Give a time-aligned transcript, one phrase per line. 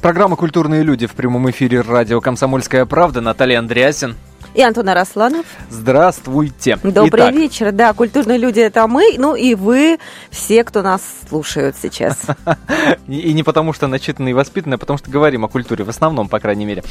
[0.00, 3.20] Программа «Культурные люди» в прямом эфире радио «Комсомольская правда».
[3.20, 4.16] Наталья Андреасин
[4.54, 5.46] и Антон Арасланов.
[5.70, 6.78] Здравствуйте.
[6.82, 7.34] Добрый Итак.
[7.34, 7.72] вечер.
[7.72, 9.98] Да, культурные люди это мы, ну и вы,
[10.30, 12.18] все, кто нас слушают сейчас.
[13.08, 16.28] И не потому, что начитанные и воспитанные, а потому что говорим о культуре, в основном,
[16.28, 16.82] по крайней мере.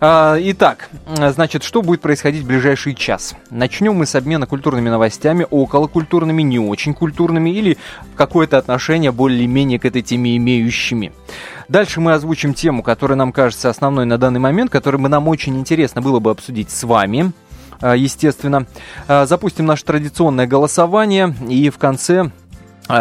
[0.00, 3.34] А, итак, значит, что будет происходить в ближайший час?
[3.50, 7.78] Начнем мы с обмена культурными новостями, околокультурными, не очень культурными или
[8.16, 11.12] какое-то отношение более-менее к этой теме имеющими.
[11.72, 15.58] Дальше мы озвучим тему, которая нам кажется основной на данный момент, которую бы нам очень
[15.58, 17.32] интересно было бы обсудить с вами
[17.80, 18.66] э, естественно.
[19.08, 22.30] Э, запустим наше традиционное голосование и в конце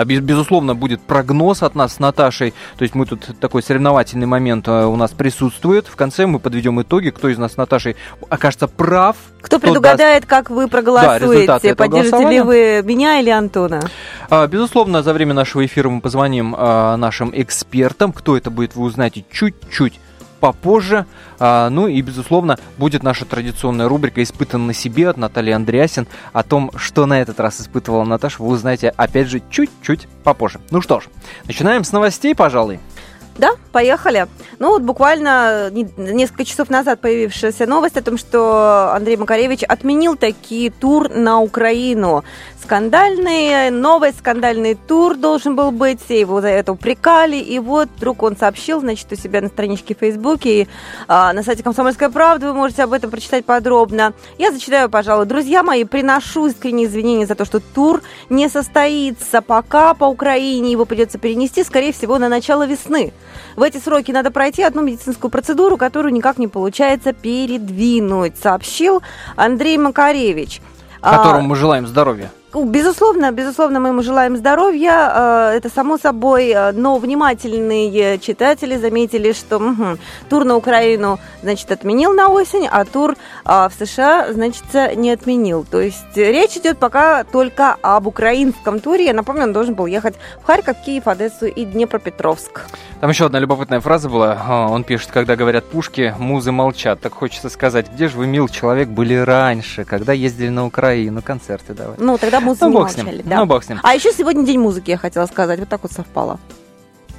[0.05, 2.53] безусловно, будет прогноз от нас с Наташей.
[2.77, 5.87] То есть мы тут такой соревновательный момент э, у нас присутствует.
[5.87, 7.95] В конце мы подведем итоги, кто из нас с Наташей
[8.29, 9.15] окажется прав.
[9.41, 10.29] Кто, кто предугадает, даст...
[10.29, 11.47] как вы проголосуете.
[11.47, 13.81] Да, Поддержите ли вы меня или Антона?
[14.29, 18.13] А, безусловно, за время нашего эфира мы позвоним а, нашим экспертам.
[18.13, 19.99] Кто это будет, вы узнаете чуть-чуть
[20.41, 21.05] попозже.
[21.39, 26.07] А, ну и, безусловно, будет наша традиционная рубрика «Испытан на себе» от Натальи Андреасин.
[26.33, 30.59] О том, что на этот раз испытывала Наташа, вы узнаете, опять же, чуть-чуть попозже.
[30.71, 31.05] Ну что ж,
[31.45, 32.79] начинаем с новостей, пожалуй.
[33.37, 34.27] Да, поехали.
[34.59, 40.69] Ну вот буквально несколько часов назад появившаяся новость о том, что Андрей Макаревич отменил такие
[40.69, 42.23] тур на Украину.
[42.63, 48.21] Скандальный, новый скандальный тур должен был быть, все его за это упрекали, и вот вдруг
[48.21, 50.67] он сообщил, значит, у себя на страничке в Фейсбуке и
[51.07, 54.13] а, на сайте «Комсомольская правда» вы можете об этом прочитать подробно.
[54.37, 55.25] Я зачитаю, пожалуй.
[55.25, 60.85] Друзья мои, приношу искренние извинения за то, что тур не состоится пока по Украине, его
[60.85, 63.11] придется перенести, скорее всего, на начало весны.
[63.61, 69.03] В эти сроки надо пройти одну медицинскую процедуру, которую никак не получается передвинуть, сообщил
[69.35, 70.61] Андрей Макаревич.
[70.99, 72.31] Которому а, мы желаем здоровья.
[72.53, 75.51] Безусловно, безусловно, мы ему желаем здоровья.
[75.53, 79.97] Э, это само собой, э, но внимательные читатели заметили, что угу,
[80.29, 83.15] тур на Украину, значит, отменил на осень, а тур
[83.45, 84.65] а, в США, значит,
[84.95, 85.65] не отменил.
[85.69, 89.05] То есть речь идет пока только об украинском туре.
[89.05, 92.61] Я напомню, он должен был ехать в Харьков, Киев, Одессу и Днепропетровск.
[92.99, 94.67] Там еще одна любопытная фраза была.
[94.69, 96.99] Он пишет, когда говорят пушки, музы молчат.
[96.99, 101.73] Так хочется сказать, где же вы, мил человек, были раньше, когда ездили на Украину, концерты
[101.73, 101.99] давать.
[101.99, 103.21] Ну, тогда музыку ну, бог с ним.
[103.25, 103.37] Да.
[103.37, 103.79] Ну, бог с ним.
[103.83, 105.59] А еще сегодня день музыки, я хотела сказать.
[105.59, 106.39] Вот так вот совпало.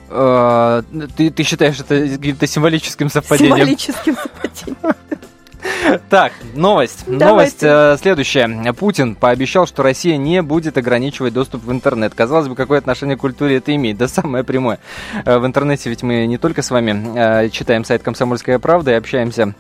[0.09, 0.83] А,
[1.17, 3.57] ты, ты считаешь это каким-то символическим совпадением?
[3.57, 4.95] Символическим совпадением.
[6.09, 7.05] Так, новость.
[7.07, 7.27] Давайте.
[7.27, 8.73] Новость э, следующая.
[8.73, 12.15] Путин пообещал, что Россия не будет ограничивать доступ в интернет.
[12.15, 13.97] Казалось бы, какое отношение к культуре это имеет?
[13.97, 14.79] Да самое прямое.
[15.25, 18.95] Э, в интернете ведь мы не только с вами э, читаем сайт «Комсомольская правда» и
[18.95, 19.55] общаемся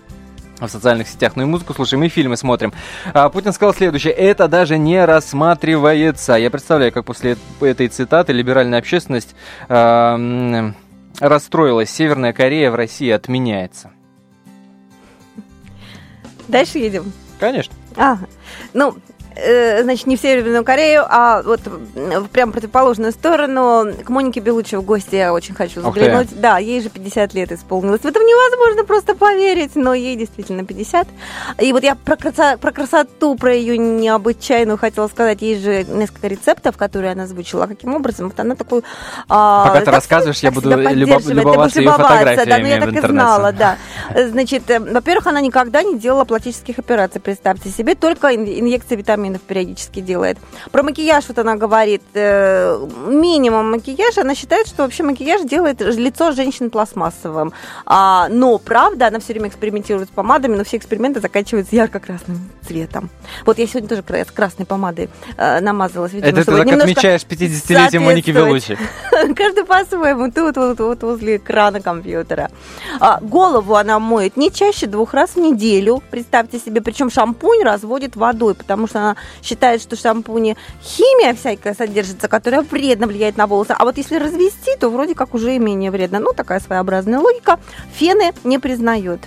[0.66, 2.72] в социальных сетях, ну и музыку слушаем, и фильмы смотрим.
[3.14, 4.12] А, Путин сказал следующее.
[4.12, 6.34] Это даже не рассматривается.
[6.34, 9.34] Я представляю, как после этой цитаты либеральная общественность
[9.68, 10.72] э,
[11.20, 11.90] расстроилась.
[11.90, 13.90] Северная Корея в России отменяется.
[16.48, 17.12] Дальше едем.
[17.38, 17.74] Конечно.
[17.96, 18.18] А,
[18.72, 18.96] ну,
[19.82, 23.86] значит, не в Северную Корею, а вот в прям противоположную сторону.
[24.04, 26.28] К Монике Белучи в гости я очень хочу заглянуть.
[26.40, 28.00] Да, ей же 50 лет исполнилось.
[28.00, 31.08] В этом невозможно просто поверить, но ей действительно 50.
[31.60, 35.42] И вот я про, красо, про красоту, про ее необычайную хотела сказать.
[35.42, 37.66] Есть же несколько рецептов, которые она озвучила.
[37.66, 38.28] Каким образом?
[38.28, 38.84] Вот она такую...
[39.28, 43.06] А, Пока ты рассказываешь, я буду любов, любоваться ее фотографиями Да, ну я так и
[43.06, 43.76] знала, да.
[44.14, 49.42] Значит, э, во-первых, она никогда не делала пластических операций, представьте себе, только инъекции витаминов витаминов
[49.42, 50.38] периодически делает.
[50.70, 54.22] Про макияж вот она говорит, э, минимум макияжа.
[54.22, 57.52] Она считает, что вообще макияж делает лицо женщин пластмассовым.
[57.86, 63.10] А, но, правда, она все время экспериментирует с помадами, но все эксперименты заканчиваются ярко-красным цветом.
[63.46, 66.12] Вот я сегодня тоже с красной помадой э, намазалась.
[66.12, 68.76] Видимо, Это ты так отмечаешь 50-летие Моники Белучи.
[69.36, 72.50] Каждый по-своему, тут вот, вот возле экрана компьютера.
[73.00, 76.80] А, голову она моет не чаще двух раз в неделю, представьте себе.
[76.80, 79.11] Причем шампунь разводит водой, потому что она
[79.42, 83.74] считает, что в шампуне химия всякая содержится, которая вредно влияет на волосы.
[83.78, 86.20] А вот если развести, то вроде как уже менее вредно.
[86.20, 87.58] Ну, такая своеобразная логика.
[87.94, 89.20] Фены не признает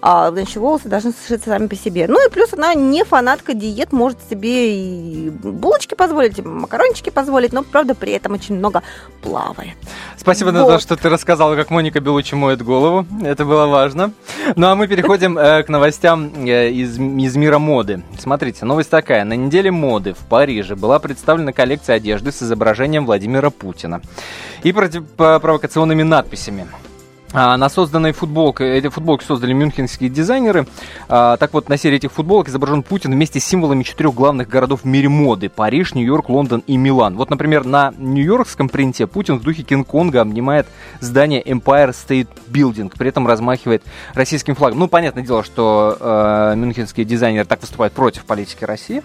[0.00, 2.06] а, значит, волосы должны сушиться сами по себе.
[2.08, 7.52] Ну и плюс она не фанатка диет, может себе и булочки позволить, и макарончики позволить,
[7.52, 8.82] но, правда, при этом очень много
[9.22, 9.76] плавает.
[10.16, 10.58] Спасибо вот.
[10.58, 13.06] за то, что ты рассказала, как Моника Белучи моет голову.
[13.22, 14.12] Это было важно.
[14.56, 18.02] Ну а мы переходим э, к новостям э, из, из мира моды.
[18.18, 19.24] Смотрите, новость такая.
[19.24, 24.00] На неделе моды в Париже была представлена коллекция одежды с изображением Владимира Путина
[24.62, 26.66] и против, провокационными надписями.
[27.32, 30.66] А, на созданной футболке, эти футболки создали мюнхенские дизайнеры.
[31.08, 34.82] А, так вот, на серии этих футболок изображен Путин вместе с символами четырех главных городов
[34.82, 35.50] в мире моды.
[35.50, 37.16] Париж, Нью-Йорк, Лондон и Милан.
[37.16, 40.66] Вот, например, на нью-йоркском принте Путин в духе Кинг-Конга обнимает
[41.00, 43.82] здание Empire State Building, при этом размахивает
[44.14, 44.78] российским флагом.
[44.78, 49.02] Ну, понятное дело, что э, мюнхенские дизайнеры так выступают против политики России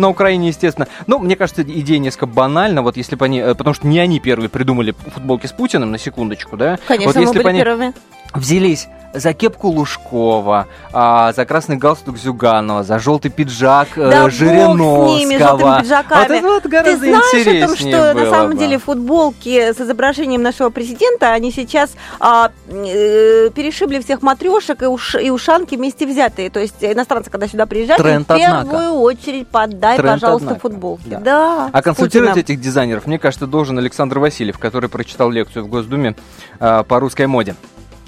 [0.00, 0.88] на Украине, естественно.
[1.06, 4.18] Но мне кажется, идея несколько банальна, вот если бы они, э, потому что не они
[4.18, 6.78] первые придумали футболки с Путиным, на секундочку, да?
[6.86, 7.94] Конечно, вот если мы были бы они первыми.
[8.34, 14.30] Взялись за кепку Лужкова, а, за красный галстук Зюганова, за желтый пиджак э, Да бог
[14.30, 15.16] Жириновского.
[15.16, 16.20] с ними, желтыми пиджаками.
[16.20, 18.58] Вот это вот Ты гораздо знаешь о том, что было на самом бы.
[18.58, 21.90] деле футболки с изображением нашего президента, они сейчас
[22.20, 26.48] а, э, перешибли всех матрешек и, уш, и ушанки вместе взятые.
[26.48, 28.90] То есть иностранцы, когда сюда приезжают, Тренд, в первую однако.
[28.92, 30.60] очередь подай, Тренд, пожалуйста, однако.
[30.60, 31.08] футболки.
[31.08, 31.18] Да.
[31.18, 31.70] Да.
[31.72, 32.44] А консультировать Путиным.
[32.44, 36.14] этих дизайнеров, мне кажется, должен Александр Васильев, который прочитал лекцию в Госдуме
[36.60, 37.56] а, по русской моде.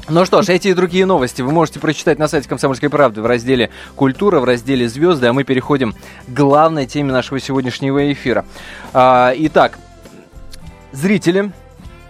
[0.08, 3.26] Ну что ж, эти и другие новости вы можете прочитать на сайте «Комсомольской правды» в
[3.26, 5.94] разделе «Культура», в разделе «Звезды», а мы переходим
[6.26, 8.44] к главной теме нашего сегодняшнего эфира.
[8.92, 9.78] А, итак,
[10.90, 11.52] зрители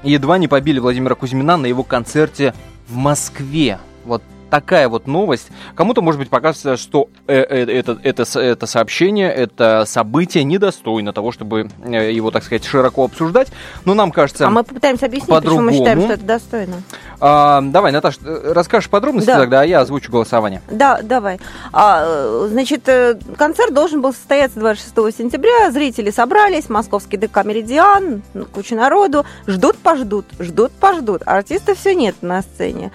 [0.03, 2.55] едва не побили Владимира Кузьмина на его концерте
[2.89, 3.79] в Москве.
[4.05, 4.23] Вот
[4.53, 5.49] такая вот новость.
[5.75, 11.33] Кому-то, может быть, покажется, что э, э, это, это, это сообщение, это событие недостойно того,
[11.33, 13.49] чтобы э, его, так сказать, широко обсуждать.
[13.87, 14.47] Но нам кажется...
[14.47, 16.83] А мы попытаемся объяснить, почему мы считаем, что это достойно.
[17.25, 19.39] А, давай, Наташ, э, расскажешь подробности Да.
[19.39, 20.61] тогда, а я озвучу голосование.
[20.69, 21.39] Да, давай.
[21.73, 25.71] А, значит, э, концерт должен был состояться 26 сентября.
[25.71, 29.25] Зрители собрались, московский ДК «Меридиан», ну, куча народу.
[29.47, 31.23] Ждут, пождут, ждут, пождут.
[31.25, 32.91] А артиста все нет на сцене.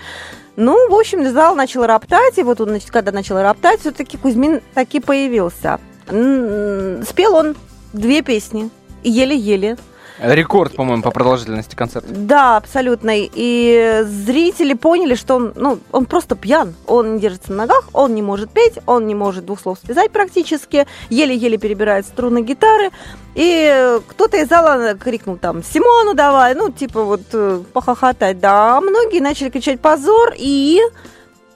[0.57, 4.59] Ну, в общем, зал начал роптать, и вот он, значит, когда начал роптать, все-таки Кузьмин
[4.73, 5.79] таки появился.
[6.07, 7.55] Спел он
[7.93, 8.69] две песни,
[9.03, 9.77] еле-еле.
[10.19, 12.07] Рекорд, по-моему, по продолжительности концерта.
[12.09, 13.11] Да, абсолютно.
[13.13, 16.73] И зрители поняли, что он, ну, он просто пьян.
[16.87, 20.11] Он не держится на ногах, он не может петь, он не может двух слов связать
[20.11, 22.91] практически, еле-еле перебирает струны гитары.
[23.35, 28.39] И кто-то из зала крикнул там «Симону давай!» Ну, типа вот э, похохотать.
[28.39, 30.81] Да, многие начали кричать «Позор!» и...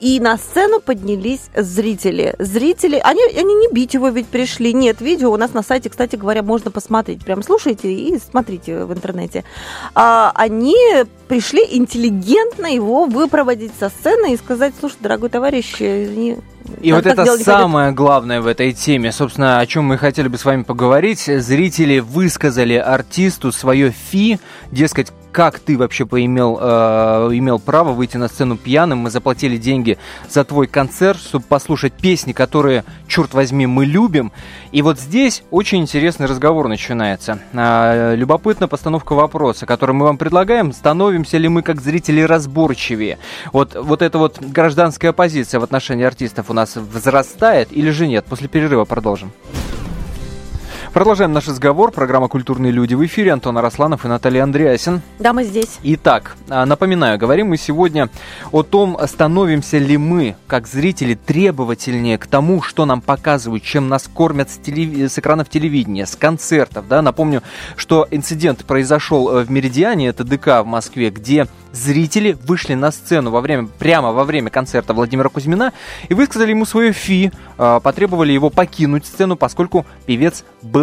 [0.02, 2.36] И на сцену поднялись зрители.
[2.40, 4.74] Зрители, они, они не бить его ведь пришли.
[4.74, 7.24] Нет, видео у нас на сайте, кстати говоря, можно посмотреть.
[7.24, 9.44] Прям слушайте и смотрите в интернете.
[9.94, 10.76] А, они
[11.28, 16.38] пришли интеллигентно его выпроводить со сцены и сказать, слушай, дорогой товарищ, э, не-
[16.82, 17.62] И так- вот это делать не пойдет».
[17.62, 21.24] самое главное в этой теме, собственно, о чем мы хотели бы с вами поговорить.
[21.26, 24.40] Зрители высказали артисту свое фи,
[24.72, 29.98] дескать, как ты вообще поимел, э, имел право выйти на сцену пьяным, мы заплатили деньги
[30.30, 34.32] за твой концерт, чтобы послушать песни, которые, черт возьми, мы любим.
[34.72, 37.40] И вот здесь очень интересный разговор начинается.
[37.54, 43.18] А, любопытная постановка вопроса, который мы вам предлагаем, становимся ли мы как зрители разборчивее?
[43.54, 48.26] Вот, вот эта вот гражданская позиция в отношении артистов у нас возрастает или же нет?
[48.26, 49.32] После перерыва продолжим.
[50.94, 51.92] Продолжаем наш разговор.
[51.92, 53.32] Программа «Культурные люди» в эфире.
[53.32, 55.02] Антон Арасланов и Наталья Андреасин.
[55.20, 55.80] Да, мы здесь.
[55.84, 58.10] Итак, а, напоминаю, говорим мы сегодня
[58.52, 64.10] о том, становимся ли мы, как зрители, требовательнее к тому, что нам показывают, чем нас
[64.14, 66.90] кормят с, телеви- с экранов телевидения, с концертов.
[66.90, 67.02] Да?
[67.02, 67.42] Напомню,
[67.78, 73.32] что инцидент произошел э, в Меридиане, это ДК в Москве, где зрители вышли на сцену
[73.32, 75.72] во время, прямо во время концерта Владимира Кузьмина
[76.10, 80.81] и высказали ему свое фи, э, потребовали его покинуть сцену, поскольку певец был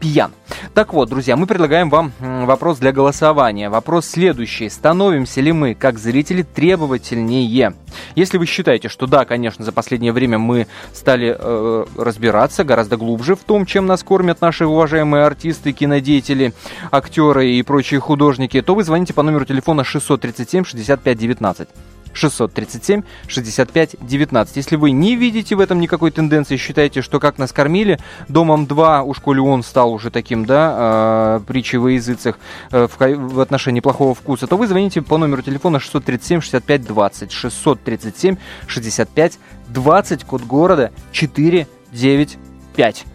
[0.00, 0.32] пьян.
[0.74, 3.68] Так вот, друзья, мы предлагаем вам вопрос для голосования.
[3.68, 4.68] Вопрос следующий.
[4.68, 7.74] Становимся ли мы, как зрители, требовательнее?
[8.14, 13.34] Если вы считаете, что да, конечно, за последнее время мы стали э, разбираться гораздо глубже
[13.34, 16.54] в том, чем нас кормят наши уважаемые артисты, кинодеятели,
[16.90, 21.68] актеры и прочие художники, то вы звоните по номеру телефона 637 65 19.
[22.12, 24.56] 637 65 19.
[24.56, 27.98] Если вы не видите в этом никакой тенденции, считаете, что как нас кормили
[28.28, 32.38] Домом 2, уж коли он стал уже таким, да, э, притчей во языцах
[32.70, 37.32] э, в, в отношении плохого вкуса, то вы звоните по номеру телефона 637 65 20.
[37.32, 38.36] 637
[38.66, 39.38] 65
[39.68, 43.06] 20, код города 495.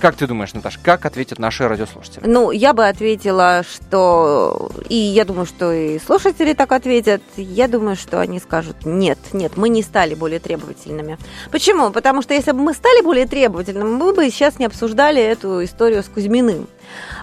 [0.00, 2.24] Как ты думаешь, Наташ, как ответят наши радиослушатели?
[2.26, 4.70] Ну, я бы ответила, что...
[4.88, 7.22] И я думаю, что и слушатели так ответят.
[7.36, 11.18] Я думаю, что они скажут, нет, нет, мы не стали более требовательными.
[11.50, 11.90] Почему?
[11.90, 16.02] Потому что если бы мы стали более требовательными, мы бы сейчас не обсуждали эту историю
[16.02, 16.68] с Кузьминым.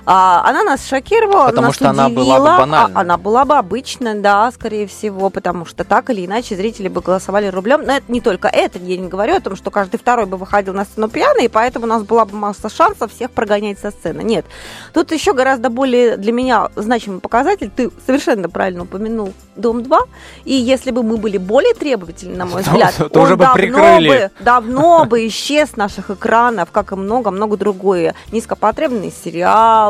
[0.06, 2.96] А, она нас шокировала, потому нас что удивила, она была бы банальной.
[2.96, 7.02] А, она была бы обычной, да, скорее всего, потому что так или иначе зрители бы
[7.02, 7.84] голосовали рублем.
[7.86, 10.74] Но это не только это, я не говорю о том, что каждый второй бы выходил
[10.74, 14.22] на сцену пьяный, и поэтому у нас была бы масса шансов всех прогонять со сцены.
[14.22, 14.46] Нет,
[14.94, 17.70] тут еще гораздо более для меня значимый показатель.
[17.76, 19.98] Ты совершенно правильно упомянул Дом-2,
[20.46, 23.98] и если бы мы были более требовательны, на мой взгляд, то он уже бы давно
[24.00, 28.16] бы, давно бы исчез с наших экранов, как и много-много другое.
[28.32, 29.12] Низкопотребные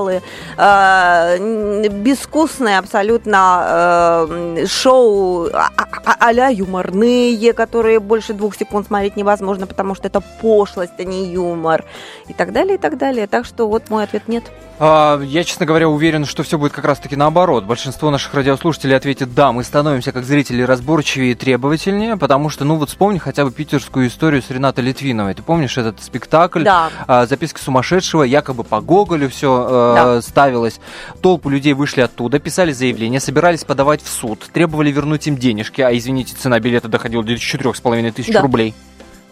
[0.02, 0.22] сериалы,
[0.58, 9.68] э, безвкусные абсолютно э, шоу а- а- а-ля юморные, которые больше двух секунд смотреть невозможно,
[9.68, 11.86] потому что это пошлость, а не юмор.
[12.28, 13.28] И так далее, и так далее.
[13.28, 14.44] Так что вот мой ответ нет.
[14.80, 17.66] А, Я, честно говоря, уверен, что все будет как раз-таки наоборот.
[17.66, 19.52] Большинство наших радиослушателей ответит «да».
[19.52, 24.08] Мы становимся, как зрители, разборчивее и требовательнее, потому что, ну вот вспомни хотя бы питерскую
[24.08, 25.36] историю с Ренатой Литвиновой.
[25.36, 26.64] Ты помнишь этот спектакль?
[26.64, 26.90] Да.
[27.06, 30.80] А, записки сумасшедшего, якобы по Гоголю все ставилось.
[31.22, 35.92] Толпу людей вышли оттуда, писали заявление, собирались подавать в суд, требовали вернуть им денежки, а
[36.02, 38.42] извините, цена билета доходила до 4,5 тысяч Да.
[38.42, 38.74] рублей.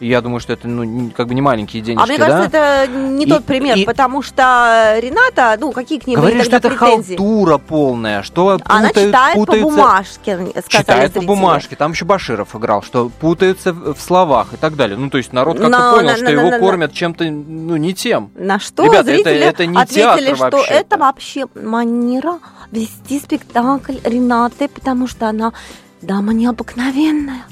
[0.01, 2.83] Я думаю, что это ну, как бы не маленькие денежки, А мне кажется, да?
[2.85, 6.47] это не И- тот пример, и- потому что Рената, ну, какие к ней Говорили, были
[6.47, 7.17] что это претензии?
[7.17, 11.27] халтура полная, что Она путают- читает путаются- по бумажке, сказали Читает по зрители.
[11.27, 14.97] бумажке, там еще Баширов играл, что путаются в словах и так далее.
[14.97, 17.93] Ну, то есть народ как-то понял, на- что на- его на- кормят чем-то, ну, не
[17.93, 18.31] тем.
[18.35, 20.73] На что Ребята, это- зрители это не ответили, что вообще-то.
[20.75, 22.39] это вообще манера
[22.71, 25.51] вести спектакль Ренаты, потому что она
[26.01, 27.45] дама необыкновенная.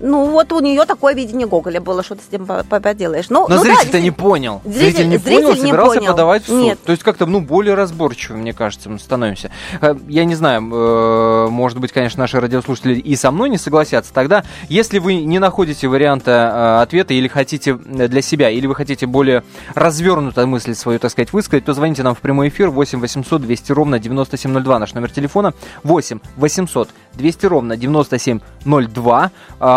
[0.00, 3.30] Ну, вот у нее такое видение Гоголя было, что ты с этим по- по- поделаешь.
[3.30, 4.12] Ну, Но ну да, зритель-то не действительно.
[4.16, 4.60] понял.
[4.64, 6.12] Зритель- не зритель понял, не собирался понял.
[6.12, 6.62] подавать в суд.
[6.62, 6.78] Нет.
[6.84, 9.50] То есть как-то, ну, более разборчивым, мне кажется, мы становимся.
[9.80, 14.12] Э, Я не знаю, э, может быть, конечно, наши радиослушатели и со мной не согласятся.
[14.12, 19.06] Тогда, если вы не находите варианта э, ответа или хотите для себя, или вы хотите
[19.06, 23.42] более развернуто мысль свою, так сказать, высказать, то звоните нам в прямой эфир 8 800
[23.42, 29.30] 200 ровно 9702, наш номер телефона 8 800 200 ровно 9702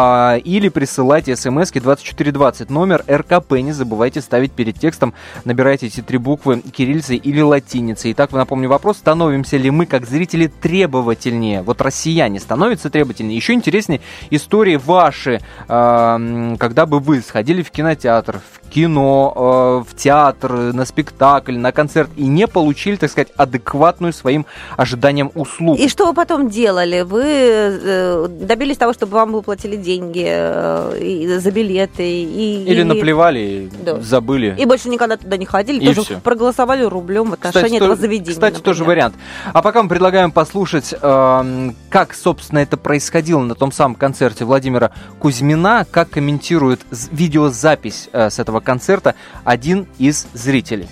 [0.10, 3.54] а, или присылайте смс 2420 номер РКП.
[3.60, 5.14] Не забывайте ставить перед текстом,
[5.46, 8.14] набирайте эти три буквы кириллицей или латиницей.
[8.14, 11.62] Итак, напомню вопрос, становимся ли мы, как зрители, требовательнее?
[11.62, 13.38] Вот россияне становятся требовательнее.
[13.38, 14.02] Еще интереснее
[14.32, 16.20] истории ваши, а,
[16.58, 22.10] когда бы вы сходили в кинотеатр, в кино, э, в театр, на спектакль, на концерт
[22.16, 24.46] и не получили, так сказать, адекватную своим
[24.78, 25.78] ожиданиям услугу.
[25.80, 27.02] И что вы потом делали?
[27.02, 32.04] Вы э, добились того, чтобы вам выплатили деньги э, и за билеты?
[32.24, 34.00] И, Или наплевали, и Да.
[34.02, 34.56] забыли.
[34.58, 36.20] И больше никогда туда не ходили, И тоже всё.
[36.20, 38.34] проголосовали рублем в отношении то- этого заведения.
[38.34, 38.88] кстати, тоже например.
[38.88, 39.16] вариант.
[39.54, 44.92] А пока мы предлагаем послушать, эм, как, собственно, это происходило на том самом концерте Владимира
[45.20, 50.88] Кузьмина, как комментирует видеозапись э, с этого концерта один из зрителей.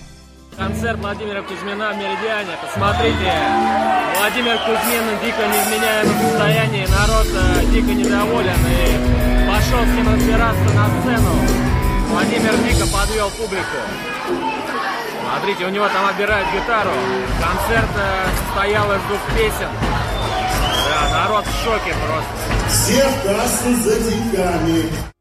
[0.58, 2.58] Концерт Владимира Кузьмина в Меридиане.
[2.60, 3.32] Посмотрите,
[4.18, 10.88] Владимир Кузьмин дико невменяемом состоянии, народ э, дико недоволен и пошел с ним разбираться на
[11.00, 11.30] сцену.
[12.08, 13.78] Владимир дико подвел публику.
[15.30, 16.90] Смотрите, у него там отбирают гитару.
[17.40, 19.70] Концерт э, состоял из двух песен.
[20.90, 22.68] Да, народ в шоке просто.
[22.68, 25.17] Все в кассу за деньгами.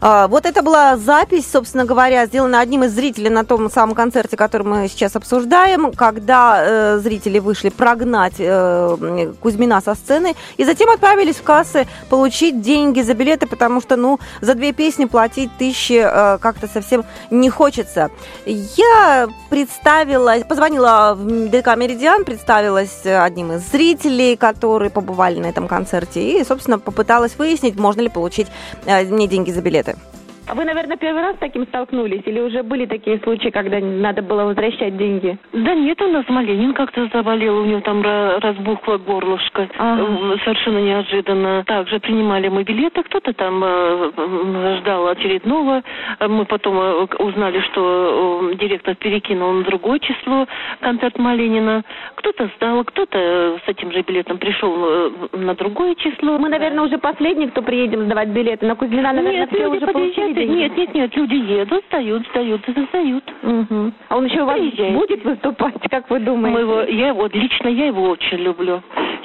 [0.00, 4.36] А, Вот это была запись, собственно говоря, сделана одним из зрителей на том самом концерте,
[4.36, 10.90] который мы сейчас обсуждаем, когда э, зрители вышли прогнать э, Кузьмина со сцены и затем
[10.90, 16.02] отправились в кассы получить деньги за билеты, потому что, ну, за две песни платить тысячи
[16.04, 18.10] э, как-то совсем не хочется.
[18.46, 26.40] Я представила, позвонила в ДК «Меридиан», представилась одним из зрителей, которые побывали на этом концерте,
[26.40, 28.48] и, собственно, попыталась выяснить, можно ли получить
[28.86, 29.96] мне деньги за билеты билеты.
[30.46, 32.22] А вы, наверное, первый раз с таким столкнулись?
[32.26, 35.38] Или уже были такие случаи, когда надо было возвращать деньги?
[35.52, 39.68] Да нет, у нас Малинин как-то заболел, у него там ра- разбухло горлышко.
[39.78, 40.06] Ага.
[40.44, 41.64] Совершенно неожиданно.
[41.66, 45.82] Также принимали мы билеты, кто-то там э, ждал очередного.
[46.20, 50.46] Мы потом э, узнали, что э, директор перекинул на другое число
[50.80, 51.82] концерт Малинина.
[52.16, 56.38] Кто-то сдал, кто-то с этим же билетом пришел на другое число.
[56.38, 58.66] Мы, наверное, уже последний, кто приедем сдавать билеты.
[58.66, 60.52] На Кузьмина, наверное, нет, все уже получили деньги.
[60.52, 63.24] Нет, нет, нет, люди едут, сдают, сдают и сдают.
[63.42, 63.92] Мгм.
[64.08, 64.96] А он еще у вас Приезжайте.
[64.96, 66.54] будет выступать, как вы думаете?
[66.54, 68.82] Мы его, я его, лично я его очень люблю.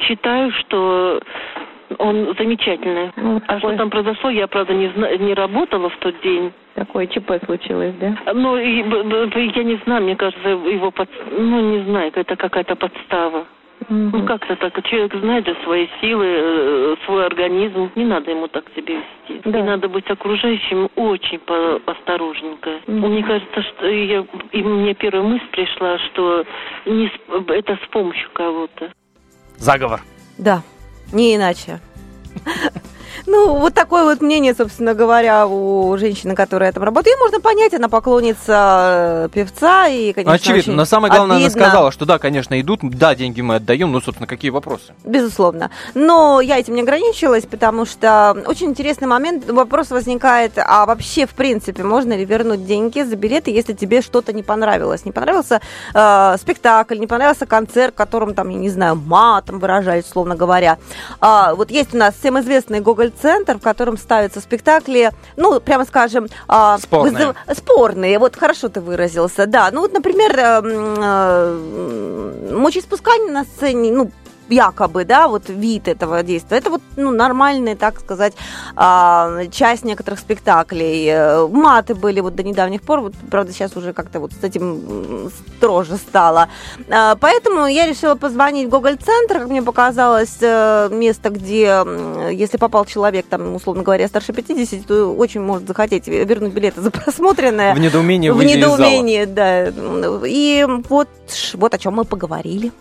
[0.07, 1.21] Считаю, что
[1.97, 3.11] он замечательный.
[3.17, 6.51] Ну, А такой- что там произошло, я, правда, не, зна- не работала в тот день.
[6.75, 8.15] Такое ЧП случилось, да?
[8.33, 11.09] Но и, я не знаю, мне кажется, его под...
[11.31, 13.45] ну, не знаю, это какая-то подстава.
[13.87, 14.83] Ну, как-то так.
[14.87, 17.89] Человек знает же свои силы, э, свой организм.
[17.95, 19.41] Не надо ему так себя вести.
[19.49, 19.59] Да.
[19.59, 22.81] И надо быть окружающим очень по- осторожненько.
[22.87, 26.43] Мне кажется, что я, и мне первая мысль пришла, что
[26.85, 28.91] не с- это с помощью кого-то.
[29.57, 30.01] Заговор.
[30.37, 30.61] Да,
[31.13, 31.79] не иначе.
[33.25, 37.15] Ну, вот такое вот мнение, собственно говоря, у женщины, которая там работает.
[37.15, 40.73] Ее можно понять, она поклонница э, певца и, конечно, очевидно.
[40.73, 41.61] Но самое главное, она обидно.
[41.61, 44.93] сказала, что да, конечно, идут, да, деньги мы отдаем, но, собственно, какие вопросы?
[45.03, 45.71] Безусловно.
[45.93, 49.49] Но я этим не ограничилась, потому что очень интересный момент.
[49.49, 54.33] Вопрос возникает, а вообще, в принципе, можно ли вернуть деньги за билеты, если тебе что-то
[54.33, 55.05] не понравилось?
[55.05, 55.61] Не понравился
[55.93, 60.77] э, спектакль, не понравился концерт, в котором, там, я не знаю, матом выражались, условно говоря.
[61.19, 66.27] А, вот есть у нас всем известный Гоголь-центр, в котором ставятся спектакли, ну, прямо скажем...
[66.47, 67.33] а, Спорные.
[67.53, 69.69] Спорные, вот хорошо ты выразился, да.
[69.71, 74.11] Ну, вот, например, э, м, э, мочеиспускание на сцене, ну,
[74.49, 76.57] якобы, да, вот вид этого действия.
[76.57, 78.33] Это вот, ну, нормальная, так сказать,
[78.75, 81.07] а, часть некоторых спектаклей.
[81.07, 85.31] Э, Маты были вот до недавних пор, вот, правда, сейчас уже как-то вот с этим
[85.57, 86.49] строже стало.
[86.89, 91.83] А, Поэтому я решила позвонить в Гоголь-центр, как мне показалось, э, место, где,
[92.31, 96.91] если попал человек, там, условно говоря, старше 50, то очень может захотеть вернуть билеты за
[96.91, 97.73] просмотренное.
[97.73, 99.67] В недоумении В недоумении, да.
[100.25, 101.09] И вот,
[101.53, 102.71] вот о чем мы поговорили.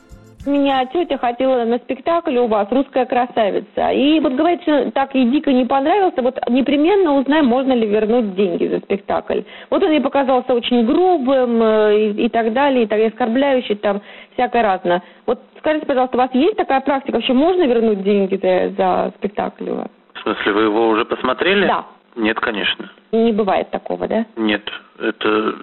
[0.49, 3.91] Меня тетя ходила на спектакль у вас «Русская красавица».
[3.91, 6.23] И вот говорит, что так ей дико не понравился.
[6.23, 9.43] Вот непременно узнаем, можно ли вернуть деньги за спектакль.
[9.69, 14.01] Вот он ей показался очень грубым э, и, и так далее, и так оскорбляющий, там
[14.33, 15.03] всякое разное.
[15.27, 17.17] Вот скажите, пожалуйста, у вас есть такая практика?
[17.17, 19.89] Вообще можно вернуть деньги за, за спектакль у вас?
[20.15, 21.67] В смысле, вы его уже посмотрели?
[21.67, 21.85] Да.
[22.17, 22.91] Нет, конечно.
[23.13, 24.25] Не бывает такого, да?
[24.37, 24.63] Нет,
[24.99, 25.57] это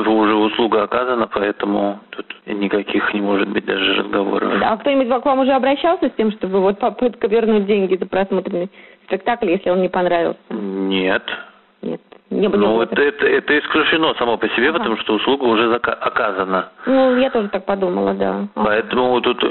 [0.00, 4.52] уже услуга оказана, поэтому тут никаких не может быть даже разговоров.
[4.62, 8.70] А кто-нибудь к вам уже обращался с тем, чтобы вот попытка вернуть деньги за просмотренный
[9.06, 10.38] спектакль, если он не понравился?
[10.50, 11.22] Нет.
[11.82, 12.00] Нет.
[12.30, 14.78] Не, было- Ну, было это, это, это исключено само по себе, Ага.
[14.78, 16.70] потому что услуга уже зака- оказана.
[16.86, 18.46] Ну, я тоже так подумала, да.
[18.54, 19.42] Поэтому тут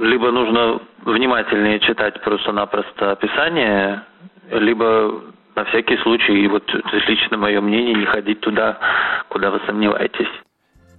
[0.00, 4.02] либо нужно внимательнее читать просто-напросто описание,
[4.50, 5.14] либо
[5.56, 8.78] на всякий случай, вот это лично мое мнение, не ходить туда,
[9.28, 10.28] куда вы сомневаетесь.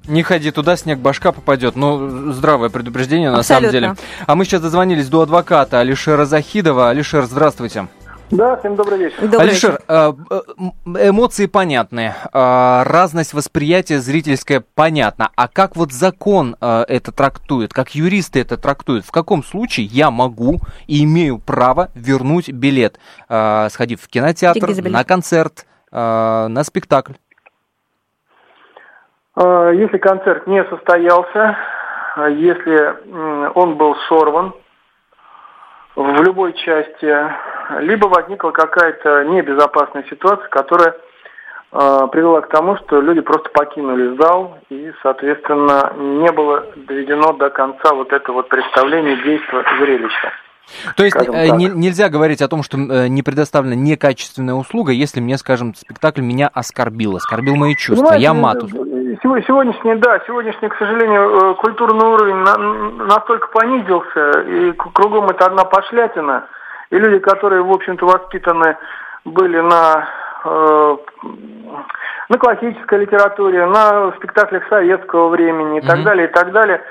[0.08, 1.76] Не ходи туда, снег башка попадет.
[1.76, 3.96] Ну, здравое предупреждение на самом Абсолютно.
[3.96, 4.10] деле.
[4.26, 6.90] А мы сейчас дозвонились до адвоката Алишера Захидова.
[6.90, 7.88] Алишер, здравствуйте.
[8.29, 9.22] Да, всем добрый вечер.
[9.22, 9.84] Добрый Алишер, вечер.
[9.88, 15.29] э, эмоции понятны, э, разность восприятия зрительская понятна.
[15.38, 19.05] А как вот закон э, это трактует, как юристы это трактуют?
[19.05, 25.66] В каком случае я могу и имею право вернуть билет, сходив в кинотеатр, на концерт,
[25.92, 27.13] на спектакль?
[29.37, 31.55] Если концерт не состоялся,
[32.29, 34.53] если он был сорван
[35.98, 37.12] в любой части,
[37.81, 40.96] либо возникла какая-то небезопасная ситуация, которая
[41.72, 47.50] э, привела к тому, что люди просто покинули зал и, соответственно, не было доведено до
[47.50, 50.31] конца вот это вот представление, действия, зрелища.
[50.98, 55.20] То есть э, не- нельзя говорить о том, что э, не предоставлена некачественная услуга, если
[55.20, 58.72] мне, скажем, спектакль меня оскорбил, оскорбил мои чувства, я Понимаете, матус.
[58.72, 58.83] сего-
[59.22, 65.64] Сегодняшний, да, сегодняшний, к сожалению, э, культурный уровень на- настолько понизился, и кругом это одна
[65.64, 66.48] пошлятина,
[66.92, 68.77] и люди, которые, в общем-то, воспитаны
[69.25, 70.08] были на,
[70.46, 70.98] э,
[72.30, 76.06] на классической литературе, на спектаклях советского времени и так Мгм.
[76.06, 76.84] далее, и так далее,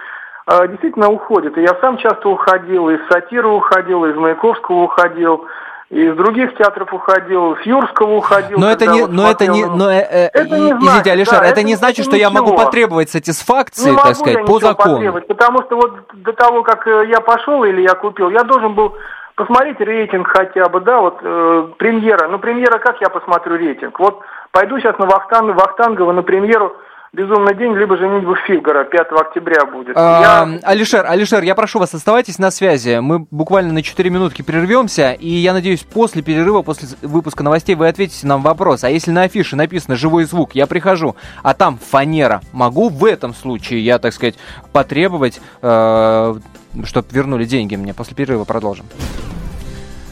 [0.49, 1.57] э, действительно уходят.
[1.59, 5.47] И я сам часто уходил, из сатира уходил, из Маяковского уходил,
[5.91, 8.59] из других театров уходил, с Юрского уходил.
[8.59, 10.83] Но это не, вот но это не, на- но, э, э, Это не и- значит,
[10.83, 12.65] извините, Алишер, да, это, это не значит, что я могу ничего.
[12.65, 15.13] потребовать сатисфакции, не могу так сказать, я по ничего закону.
[15.29, 18.97] потому что вот до того, как э, я пошел или я купил, я должен был
[19.37, 22.27] посмотреть рейтинг хотя бы, да, вот э, премьера.
[22.29, 23.99] Ну, премьера, как я посмотрю рейтинг?
[24.01, 24.21] Вот
[24.51, 26.75] пойду сейчас на Вахтан, Вахтангова на премьеру
[27.17, 29.97] «Безумный день», либо «Женитьбу Фигара» 5 октября будет.
[29.97, 32.99] А, Я- Алишер, Алишер, я прошу вас, оставайтесь на связи.
[33.01, 37.89] Мы буквально на 4 минутки прервемся, и я надеюсь, после перерыва, после выпуска новостей вы
[37.89, 38.85] ответите нам вопрос.
[38.85, 43.33] А если на афише написано «живой звук», я прихожу, а там фанера, могу в этом
[43.33, 44.35] случае я, так сказать,
[44.75, 47.95] потребовать, чтобы вернули деньги мне?
[47.95, 48.85] После перерыва продолжим.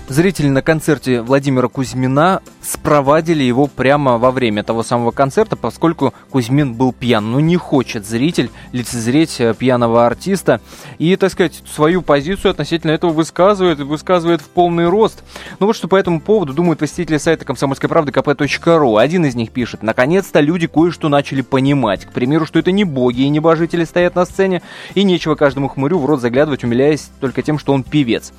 [0.06, 6.74] Зрители на концерте Владимира Кузьмина спровадили его прямо во время того самого концерта, поскольку Кузьмин
[6.74, 7.32] был пьян.
[7.32, 10.60] Ну, не хочет зритель лицезреть э, пьяного артиста
[10.98, 15.24] и, так сказать, свою позицию относительно этого высказывает, высказывает в полный рост.
[15.58, 19.00] Ну вот что по этому поводу думают посетители сайта комсомольской правды kp.ru.
[19.00, 22.04] Один из них пишет, наконец-то люди кое-что начали понимать.
[22.04, 24.60] К примеру, что это не боги и небожители стоят на сцене,
[24.94, 28.34] и нечего каждому хмурю в рот заглядывать, умиляясь только тем, что он певец.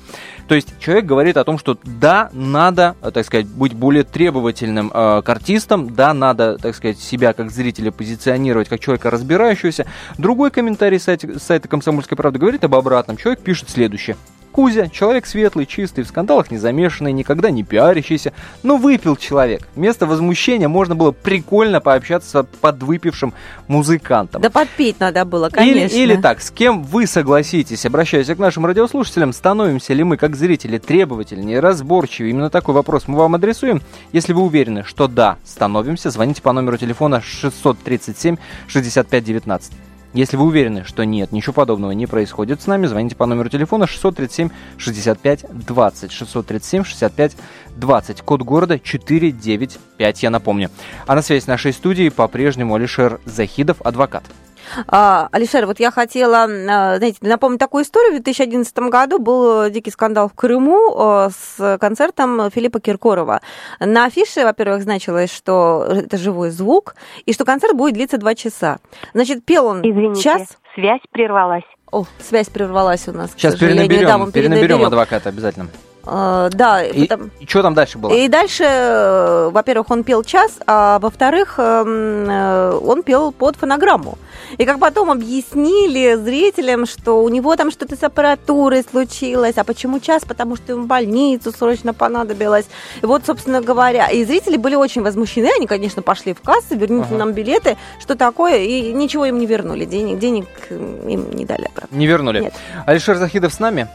[0.48, 4.90] То есть человек говорит о том, что да, надо, э, так сказать, быть более требовательным
[4.94, 9.86] э, к артистам, да, надо, так сказать, себя как зрителя позиционировать как человека разбирающегося.
[10.18, 13.16] Другой комментарий сайта, сайта «Комсомольской правды» говорит об обратном.
[13.16, 14.16] Человек пишет следующее.
[14.56, 19.68] Кузя, человек светлый, чистый, в скандалах не замешанный, никогда не пиарящийся, но выпил человек.
[19.74, 23.34] Вместо возмущения можно было прикольно пообщаться с подвыпившим
[23.68, 24.40] музыкантом.
[24.40, 25.94] Да подпеть надо было, конечно.
[25.94, 30.34] Или, или так, с кем вы согласитесь, обращаясь к нашим радиослушателям, становимся ли мы как
[30.36, 32.30] зрители требовательнее, разборчивее?
[32.30, 33.82] Именно такой вопрос мы вам адресуем.
[34.12, 38.38] Если вы уверены, что да, становимся, звоните по номеру телефона 637
[38.68, 39.72] 65 19.
[40.16, 43.86] Если вы уверены, что нет, ничего подобного не происходит с нами, звоните по номеру телефона
[43.86, 44.48] 637
[44.78, 46.10] 65 20.
[46.10, 47.36] 637 65
[47.76, 48.22] 20.
[48.22, 50.70] Код города 495, я напомню.
[51.06, 54.24] А на связи с нашей студией по-прежнему Алишер Захидов, адвокат.
[54.88, 58.12] А, Алишер, вот я хотела, а, знаете, напомнить такую историю.
[58.12, 63.40] В 2011 году был дикий скандал в Крыму а, с концертом Филиппа Киркорова.
[63.80, 68.78] На афише, во-первых, значилось, что это живой звук, и что концерт будет длиться два часа.
[69.14, 70.42] Значит, пел он Извините, час.
[70.74, 71.64] связь прервалась.
[71.90, 73.30] О, связь прервалась у нас.
[73.36, 75.68] Сейчас перенаберем, Да, мы перенаберем адвоката обязательно.
[76.08, 78.12] А, да, И, потом- и что там дальше было?
[78.12, 84.16] И дальше, э, во-первых, он пел час, а во-вторых, эм, э, он пел под фонограмму.
[84.58, 89.56] И как потом объяснили зрителям, что у него там что-то с аппаратурой случилось.
[89.56, 90.24] А почему час?
[90.24, 92.66] Потому что ему в больницу срочно понадобилось.
[93.02, 95.50] И вот, собственно говоря, и зрители были очень возмущены.
[95.56, 97.18] Они, конечно, пошли в кассу, верните Ага.
[97.18, 99.84] нам билеты, что такое, и ничего им не вернули.
[99.84, 101.96] Денег, денег им не дали обратно.
[101.96, 102.40] Не вернули.
[102.40, 102.54] Нет.
[102.86, 103.88] Алишер Захидов с нами.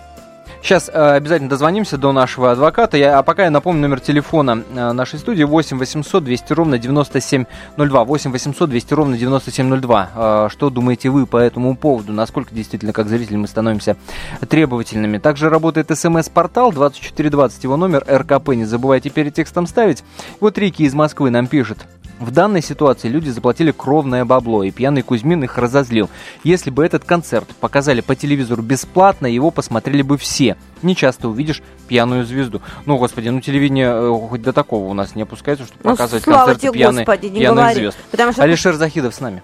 [0.61, 2.95] Сейчас э, обязательно дозвонимся до нашего адвоката.
[2.95, 8.03] Я, а пока я напомню номер телефона э, нашей студии 8 800 200 ровно 9702.
[8.03, 10.09] 8 800 200 ровно 9702.
[10.15, 12.13] Э, что думаете вы по этому поводу?
[12.13, 13.97] Насколько действительно, как зрители, мы становимся
[14.47, 15.17] требовательными?
[15.17, 18.49] Также работает смс-портал 2420, его номер РКП.
[18.49, 20.03] Не забывайте перед текстом ставить.
[20.39, 21.79] Вот Рики из Москвы нам пишет.
[22.21, 26.07] В данной ситуации люди заплатили кровное бабло, и пьяный Кузьмин их разозлил.
[26.43, 30.55] Если бы этот концерт показали по телевизору бесплатно, его посмотрели бы все.
[30.83, 32.61] Не часто увидишь пьяную звезду.
[32.85, 36.23] Ну, господи, ну телевидение э, хоть до такого у нас не опускается, чтобы Ну, показывать
[36.23, 37.75] слава концерты тебе, пьяны- Господи, не пьяных говори.
[37.75, 37.97] звезд.
[38.11, 39.41] Потому что Алишер Захидов с нами.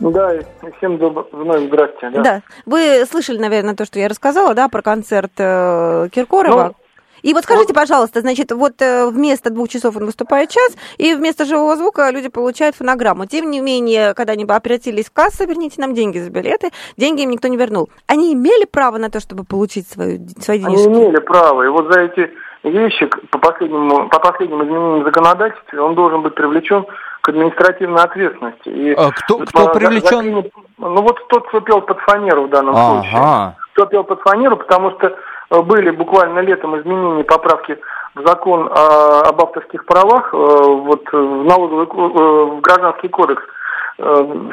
[0.00, 0.40] Да, и
[0.78, 1.26] всем добр...
[1.32, 2.10] вновь здрасте.
[2.14, 2.22] Да.
[2.22, 2.42] Да.
[2.64, 6.68] Вы слышали, наверное, то, что я рассказала, да, про концерт э, Киркорова.
[6.68, 6.74] Ну,
[7.22, 11.44] и вот скажите, пожалуйста, значит, вот э, вместо двух часов он выступает час, и вместо
[11.44, 13.26] живого звука люди получают фонограмму.
[13.26, 17.22] Тем не менее, когда они бы обратились в кассу, верните нам деньги за билеты, деньги
[17.22, 17.88] им никто не вернул.
[18.06, 20.88] Они имели право на то, чтобы получить свою, свои Они денежки?
[20.88, 21.62] имели право.
[21.64, 22.30] И вот за эти
[22.64, 26.84] вещи к- по последнему, по последним изменениям в законодательстве он должен быть привлечен
[27.20, 28.68] к административной ответственности.
[28.68, 30.50] И А кто- кто за- привлечен?
[30.78, 33.12] ну вот тот, кто пел под фанеру в данном случае.
[33.14, 33.56] Ага.
[33.74, 35.16] Кто пел под фанеру, потому что
[35.50, 37.78] были буквально летом изменения, поправки
[38.14, 43.42] в закон об авторских правах, э, вот э, в налоговый, э, в гражданский кодекс.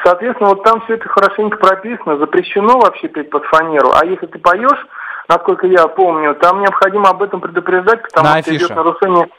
[0.04, 3.92] Соответственно, вот там все это хорошенько прописано, запрещено вообще петь под фанеру.
[3.94, 4.88] А если ты поешь,
[5.30, 8.66] насколько я помню, там необходимо об этом предупреждать, потому На что афише.
[8.66, 9.30] идет нарушение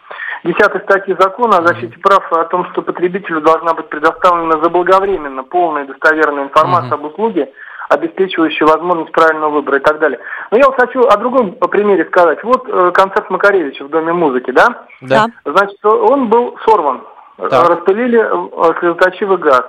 [0.44, 5.82] 10 статьи закона о защите прав о том, что потребителю должна быть предоставлена заблаговременно полная
[5.82, 7.50] и достоверная информация об услуге,
[7.88, 10.18] обеспечивающая возможность правильного выбора и так далее.
[10.50, 12.42] Но я вот хочу о другом примере сказать.
[12.44, 14.86] Вот э, концерт Макаревича в Доме музыки, да?
[15.00, 15.26] Да.
[15.44, 17.02] Значит, он был сорван.
[17.38, 17.68] Так.
[17.68, 19.62] Распылили э, слезоточивый газ.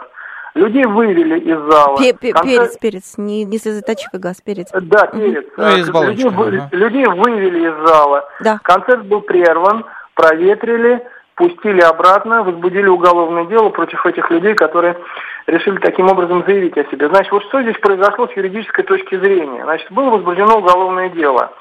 [0.55, 1.97] Людей вывели из зала.
[1.97, 4.69] Пе- пе- Концерт- Перец, перец, не, не слезоточивый газ, перец.
[4.73, 5.45] да, перец.
[5.55, 6.69] Ну, из Э, людей, вы- ага.
[6.71, 8.27] людей вывели из зала.
[8.39, 8.59] Да.
[8.63, 11.05] Концерт был прерван, проветрили,
[11.37, 14.97] пустили обратно, возбудили уголовное дело против этих людей, которые
[15.45, 17.07] решили таким образом заявить о себе.
[17.07, 19.63] Значит, вот что здесь произошло с юридической точки зрения?
[19.63, 21.53] Значит, было возбуждено уголовное дело.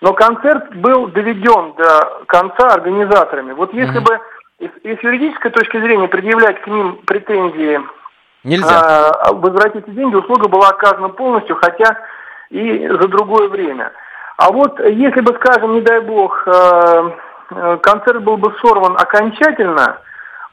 [0.00, 3.52] Но концерт был доведен до конца организаторами.
[3.52, 4.20] Вот если бы
[4.60, 7.80] и с юридической точки зрения предъявлять к ним претензии
[8.44, 9.10] Нельзя.
[9.10, 11.98] а, возвратите деньги, услуга была оказана полностью, хотя
[12.50, 13.92] и за другое время.
[14.36, 17.10] А вот если бы, скажем, не дай бог, э,
[17.48, 19.98] концерт был бы сорван окончательно,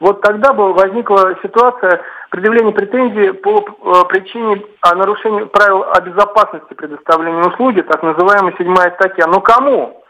[0.02, 2.00] вот тогда бы возникла ситуация
[2.30, 8.90] предъявления претензий по э, причине а, нарушения правил о безопасности предоставления услуги, так называемая седьмая
[8.96, 9.28] статья.
[9.28, 10.02] Но кому?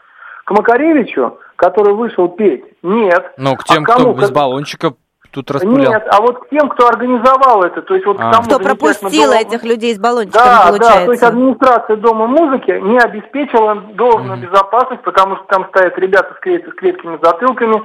[0.45, 3.33] К Макаревичу, который вышел петь, нет.
[3.37, 4.13] Ну, к тем, а кому?
[4.13, 4.93] кто без баллончика
[5.33, 5.91] тут распылял.
[5.91, 8.29] Нет, а вот к тем, кто организовал это, то есть вот А.
[8.29, 10.99] к тому Кто пропустила дому- этих людей с баллончиками, Да, получается?
[10.99, 16.33] да, то есть администрация Дома музыки не обеспечила должную безопасность, потому что там стоят ребята
[16.39, 17.81] с, креп- с крепкими затылками,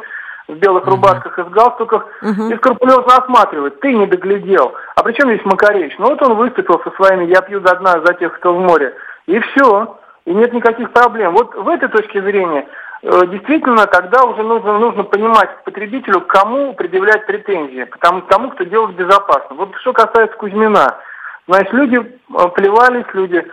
[0.48, 2.52] в белых рубашках и с галстуках, Мгм.
[2.52, 3.80] и скрупулезно осматривают.
[3.80, 4.72] Ты не доглядел.
[4.96, 5.94] А при чем здесь Макаревич?
[5.98, 8.94] Ну вот он выступил со своими «Я пью до дна за тех, кто в море».
[9.26, 9.98] И все.
[10.24, 11.32] И нет никаких проблем.
[11.34, 12.66] Вот в этой точке зрения
[13.02, 19.56] действительно тогда уже нужно, нужно понимать потребителю, кому предъявлять претензии, потому, тому, кто делает безопасно.
[19.56, 20.98] Вот что касается Кузьмина.
[21.46, 23.44] Значит, люди э, плевались, люди э,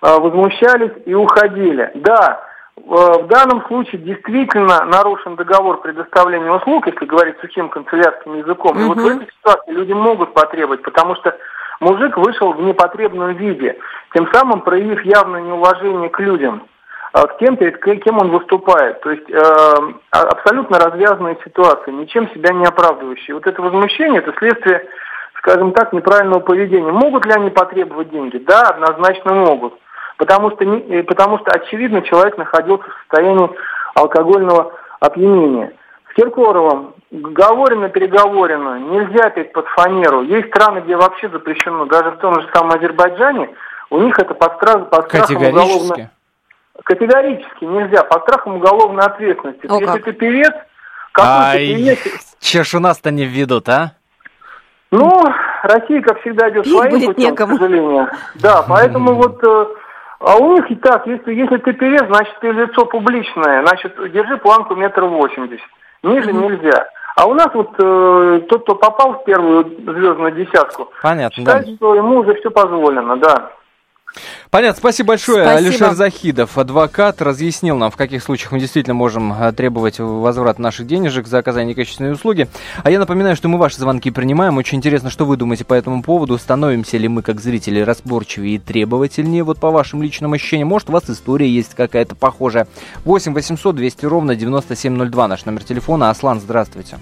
[0.00, 1.90] возмущались и уходили.
[1.94, 2.44] Да,
[2.76, 8.78] э, в данном случае действительно нарушен договор предоставления услуг, если говорить сухим канцелярским языком.
[8.80, 11.36] И вот в этой ситуации люди могут потребовать, потому что
[11.80, 13.78] мужик вышел в непотребном виде,
[14.14, 16.73] тем самым проявив явное неуважение к людям, э,
[17.22, 19.00] к тем, перед ке- кем он выступает.
[19.02, 19.38] То есть э,
[20.10, 23.34] а- абсолютно развязанная ситуация, ничем себя не оправдывающая.
[23.34, 24.84] Вот это возмущение, это следствие,
[25.38, 26.90] скажем так, неправильного поведения.
[26.90, 28.38] Могут ли они потребовать деньги?
[28.38, 29.74] Да, однозначно могут.
[30.16, 33.48] Потому что, не- э, потому что очевидно, человек находился в состоянии
[33.94, 35.72] алкогольного опьянения.
[36.10, 40.22] С Киркоровым говорено, переговорено, нельзя петь под фанеру.
[40.22, 43.50] Есть страны, где вообще запрещено, даже в том же самом Азербайджане,
[43.90, 46.08] у них это под, стра- под страхом уголовной...
[46.84, 47.64] Категорически.
[47.64, 49.66] Нельзя, под страхом уголовной ответственности.
[49.68, 50.04] О, Если как.
[50.04, 50.52] ты певец,
[51.12, 51.98] какой ты певец,
[52.40, 53.92] че ж у нас-то не введут, а?
[54.90, 55.24] ну,
[55.64, 57.56] Россия, как всегда, идет Пить своим будет путем, некому.
[57.56, 58.08] к сожалению.
[58.36, 59.42] Да, поэтому вот...
[59.42, 59.66] э,
[60.20, 64.36] А у них и так, если, если ты певец, значит, ты лицо публичное, значит, держи
[64.38, 65.66] планку метр восемьдесят.
[66.02, 66.86] Ниже нельзя.
[67.16, 71.58] А у нас вот э, тот, кто попал в первую звездную десятку, Понятно, да.
[71.60, 73.50] считает, что ему уже все позволено, да.
[74.50, 75.44] Понятно, спасибо большое.
[75.44, 75.68] Спасибо.
[75.68, 80.86] Алишер Захидов, адвокат, разъяснил нам, в каких случаях мы действительно можем а, требовать возврат наших
[80.86, 82.48] денежек за оказание некачественной услуги.
[82.82, 84.56] А я напоминаю, что мы ваши звонки принимаем.
[84.56, 86.38] Очень интересно, что вы думаете по этому поводу.
[86.38, 90.68] Становимся ли мы, как зрители, разборчивее и требовательнее, вот по вашим личным ощущениям.
[90.68, 92.66] Может, у вас история есть какая-то похожая.
[93.04, 96.10] 8 800 200 ровно 9702 наш номер телефона.
[96.10, 96.98] Аслан, здравствуйте.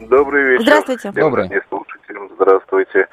[0.00, 0.62] Добрый вечер.
[0.62, 1.12] Здравствуйте.
[1.12, 1.50] Добрый.
[2.36, 3.06] здравствуйте.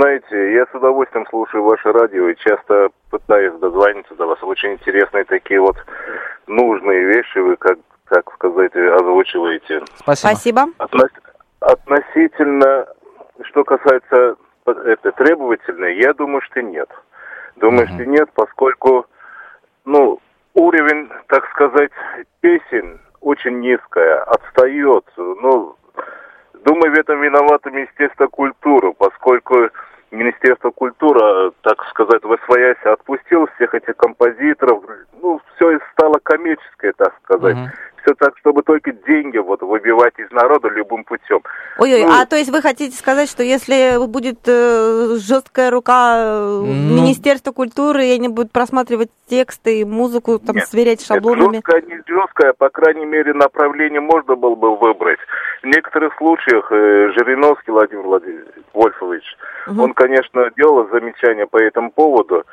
[0.00, 4.38] Знаете, я с удовольствием слушаю ваше радио и часто пытаюсь дозвониться до вас.
[4.42, 5.76] Очень интересные такие вот
[6.46, 9.80] нужные вещи вы, как, как сказать, озвучиваете.
[9.94, 10.28] Спасибо.
[10.28, 10.60] Спасибо.
[10.78, 11.22] Относ-
[11.60, 12.86] Относительно,
[13.44, 16.90] что касается э, это, требовательной, я думаю, что нет.
[17.56, 19.06] Думаю, что нет, поскольку,
[19.86, 20.18] ну,
[20.52, 21.90] уровень, так сказать,
[22.42, 25.06] песен очень низкая, отстает.
[25.16, 25.74] Ну,
[26.66, 29.70] думаю, в этом виновато Министерство культуры, поскольку
[30.10, 34.84] Министерство культуры, так сказать, в своясь отпустил всех этих композиторов.
[35.22, 37.56] Ну, все стало коммерческое, так сказать.
[37.56, 37.70] Мгм.
[38.06, 41.40] Все так, чтобы только деньги вот выбивать из народа любым путем.
[41.76, 46.60] Ой-ой, Ну, а то есть вы хотите сказать, что если будет э, жесткая рука э,
[46.64, 47.02] Ну.
[47.02, 51.54] Министерства культуры, и они будут просматривать тексты и музыку, там, Нет, сверять с Нет, шаблонами?
[51.56, 55.18] жесткое, не жесткое, по крайней мере, направление можно было бы выбрать.
[55.64, 59.24] В некоторых случаях э, Жириновский Владимир Владимирович Вольфович,
[59.66, 59.80] Мгм.
[59.80, 62.44] он, конечно, делал замечания по этому поводу.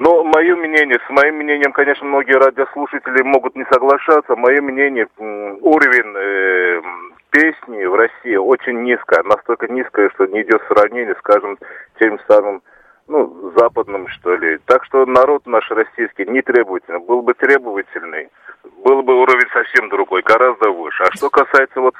[0.00, 4.34] Но мое мнение, с моим мнением, конечно, многие радиослушатели могут не соглашаться.
[4.34, 6.80] Мое мнение, уровень э,
[7.28, 11.58] песни в России очень низко, настолько низкое, что не идет сравнение, скажем,
[12.00, 12.62] тем самым
[13.08, 14.58] ну, западным, что ли.
[14.64, 17.00] Так что народ наш российский не требовательный.
[17.00, 18.30] Был бы требовательный,
[18.82, 21.02] был бы уровень совсем другой, гораздо выше.
[21.02, 21.94] А что касается вот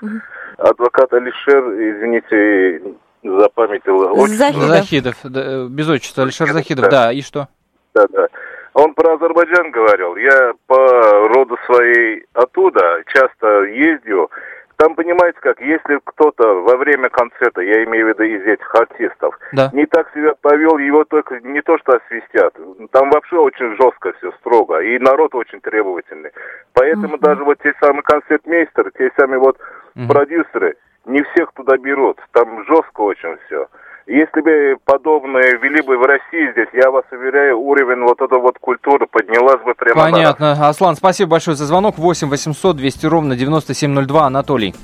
[0.57, 4.27] адвоката Алишер, извините, запамятил.
[4.27, 4.69] Захидов.
[4.69, 6.91] Захидов, да, э, без отчества, Алишер Захидов, Да.
[6.91, 7.49] да, и что?
[7.95, 8.29] Да, да.
[8.75, 10.17] Он про Азербайджан говорил.
[10.17, 14.31] Я по роду своей оттуда часто ездил.
[14.77, 19.39] Там, понимаете как, если кто-то во время концерта, я имею в виду из этих артистов,
[19.53, 19.69] Да.
[19.75, 22.55] не так себя повел, его только не то что освистят.
[22.91, 24.81] Там вообще очень жестко все, строго.
[24.81, 26.31] И народ очень требовательный.
[26.73, 29.59] Поэтому даже вот те самые концертмейстеры, те самые вот
[29.97, 30.09] Мгм.
[30.09, 32.19] продюсеры, не всех туда берут.
[32.33, 33.67] Там жестко очень все.
[34.11, 38.59] Если бы подобное вели бы в России здесь, я вас уверяю, уровень вот этой вот
[38.59, 40.11] культуры поднялась бы прямо на.
[40.11, 40.69] Понятно.
[40.69, 41.97] Аслан, спасибо большое за звонок.
[41.97, 44.27] 8 800 200 ровно 9702.
[44.27, 44.75] Анатолий,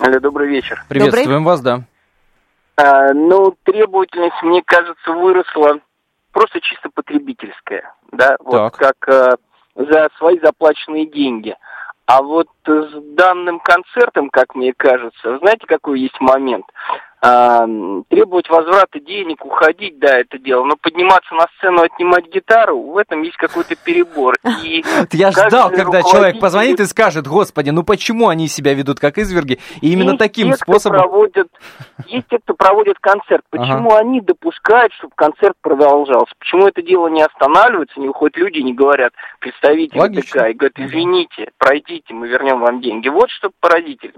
[0.00, 0.84] Алло, добрый вечер.
[0.88, 1.82] приветствуем вас, да.
[2.76, 5.78] А, ну, требовательность, мне кажется, выросла
[6.32, 8.96] просто чисто потребительская, да, вот Так.
[8.96, 9.36] как э,
[9.76, 11.54] за свои заплаченные деньги.
[12.06, 16.66] А вот с данным концертом, как мне кажется, знаете, какой есть момент?
[17.20, 17.66] а,
[18.08, 23.22] требовать возврата денег, уходить, да, это дело, но подниматься на сцену, отнимать гитару, в этом
[23.22, 24.36] есть какой-то перебор.
[24.62, 29.18] И Я ждал, когда человек позвонит и скажет, господи, ну почему они себя ведут как
[29.18, 29.58] изверги?
[29.80, 31.00] И именно Есть таким те, способом...
[31.00, 31.48] проводят,
[32.06, 33.42] есть те, кто проводит концерт.
[33.50, 36.32] Почему они допускают, чтобы концерт продолжался?
[36.38, 40.40] Почему это дело не останавливается, не уходят люди, не говорят представители Логично.
[40.40, 43.08] ТК и говорят, извините, пройдите, мы вернем вам деньги.
[43.08, 44.12] Вот что породитель.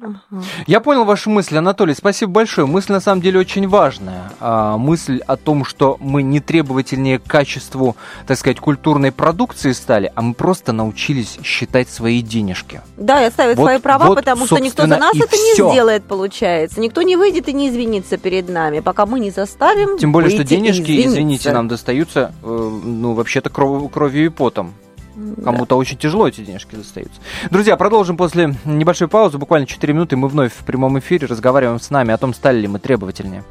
[0.67, 2.67] Я понял вашу мысль, Анатолий, спасибо большое.
[2.67, 4.31] Мысль на самом деле очень важная.
[4.41, 10.11] А, мысль о том, что мы не требовательнее к качеству, так сказать, культурной продукции стали,
[10.15, 12.81] а мы просто научились считать свои денежки.
[12.97, 15.71] Да, и отставить Вот- свои права, вот, потому что никто за нас это не всё.
[15.71, 16.81] сделает, получается.
[16.81, 20.45] Никто не выйдет и не извинится перед нами, пока мы не заставим Тем более, что
[20.45, 21.09] денежки, извиниться.
[21.11, 22.47] извините, нам достаются, э,
[22.85, 24.75] ну, вообще-то кров- кровью и потом.
[25.45, 27.21] Кому-то очень тяжело эти денежки достаются.
[27.51, 31.91] Друзья, продолжим после небольшой паузы, буквально 4 минуты, мы вновь в прямом эфире разговариваем с
[31.91, 33.45] нами о том, стали ли мы требовательнее.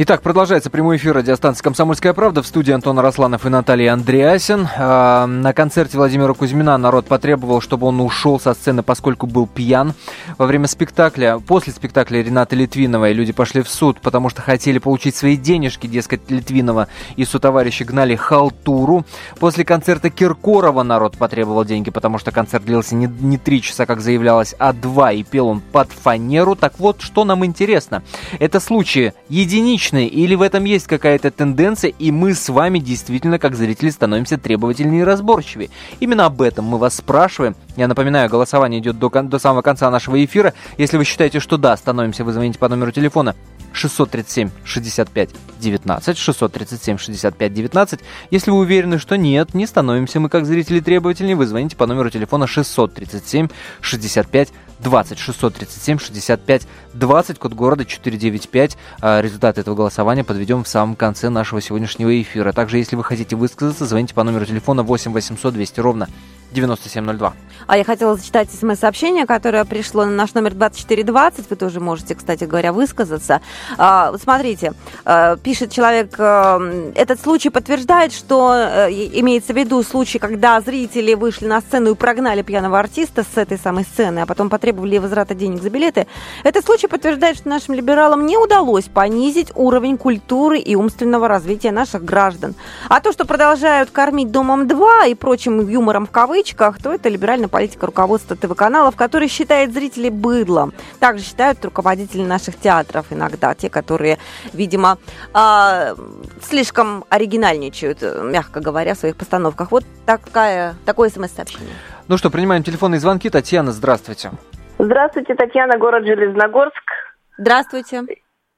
[0.00, 4.68] Итак, продолжается прямой эфир радиостанции «Комсомольская правда» в студии Антон Росланов и Наталья Андреасин.
[4.78, 9.94] А, На концерте Владимира Кузьмина народ потребовал, чтобы он ушел со сцены, поскольку был пьян.
[10.38, 15.16] Во время спектакля, после спектакля Ренаты Литвиновой люди пошли в суд, потому что хотели получить
[15.16, 19.04] свои денежки, дескать, Литвинова и сотоварищи гнали халтуру.
[19.40, 24.00] После концерта Киркорова народ потребовал деньги, потому что концерт длился не, не три часа, как
[24.00, 26.54] заявлялось, а два, и пел он под фанеру.
[26.54, 28.04] Так вот, что нам интересно?
[28.38, 33.54] Это случаи единичные или в этом есть какая-то тенденция, и мы с вами действительно, как
[33.54, 35.70] зрители, становимся требовательнее и разборчивее?
[36.00, 37.56] Именно об этом мы вас спрашиваем.
[37.76, 40.54] Я напоминаю, голосование идет до, до самого конца нашего эфира.
[40.76, 43.34] Если вы считаете, что да, становимся, вы звоните по номеру телефона
[43.72, 48.00] 637 65 19, 637 65 19.
[48.30, 52.10] Если вы уверены, что нет, не становимся мы как зрители требовательнее, вы звоните по номеру
[52.10, 53.48] телефона 637
[53.80, 54.48] 65
[54.80, 58.76] 20, 637 65 20, код города 495.
[59.00, 62.52] А, Результаты этого голосования подведем в самом конце нашего сегодняшнего эфира.
[62.52, 66.08] Также, если вы хотите высказаться, звоните по номеру телефона 8 800 200 ровно
[66.52, 67.34] 9702.
[67.66, 71.50] А я хотела зачитать смс-сообщение, которое пришло на наш номер 2420.
[71.50, 73.40] Вы тоже можете, кстати говоря, высказаться.
[73.76, 74.72] А, смотрите,
[75.04, 76.58] а, пишет человек, а,
[76.94, 81.94] этот случай подтверждает, что э, имеется в виду случай, когда зрители вышли на сцену и
[81.94, 86.06] прогнали пьяного артиста с этой самой сцены, а потом потребовали возврата денег за билеты.
[86.44, 92.04] Этот случай подтверждает, что нашим либералам не удалось понизить уровень культуры и умственного развития наших
[92.04, 92.54] граждан.
[92.88, 97.86] А то, что продолжают кормить «Домом-2» и прочим юмором в кавычках, то это либеральная политика
[97.86, 100.72] руководства ТВ-каналов, который считает зрителей быдлом.
[101.00, 104.18] Также считают руководители наших театров иногда, те, которые,
[104.52, 104.98] видимо,
[105.32, 105.94] а,
[106.42, 109.70] слишком оригинальничают, э, мягко говоря, в своих постановках.
[109.70, 111.74] Вот такая, такое смс-сообщение.
[112.08, 113.28] Ну что, принимаем телефонные звонки.
[113.30, 114.30] Татьяна, здравствуйте.
[114.78, 116.92] Здравствуйте, Татьяна, город Железногорск.
[117.36, 118.04] Здравствуйте.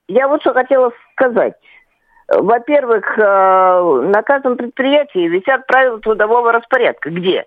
[0.08, 1.54] Я вот что хотела сказать.
[2.28, 7.10] Во-первых, э, на каждом предприятии висят правила трудового распорядка.
[7.10, 7.46] Где?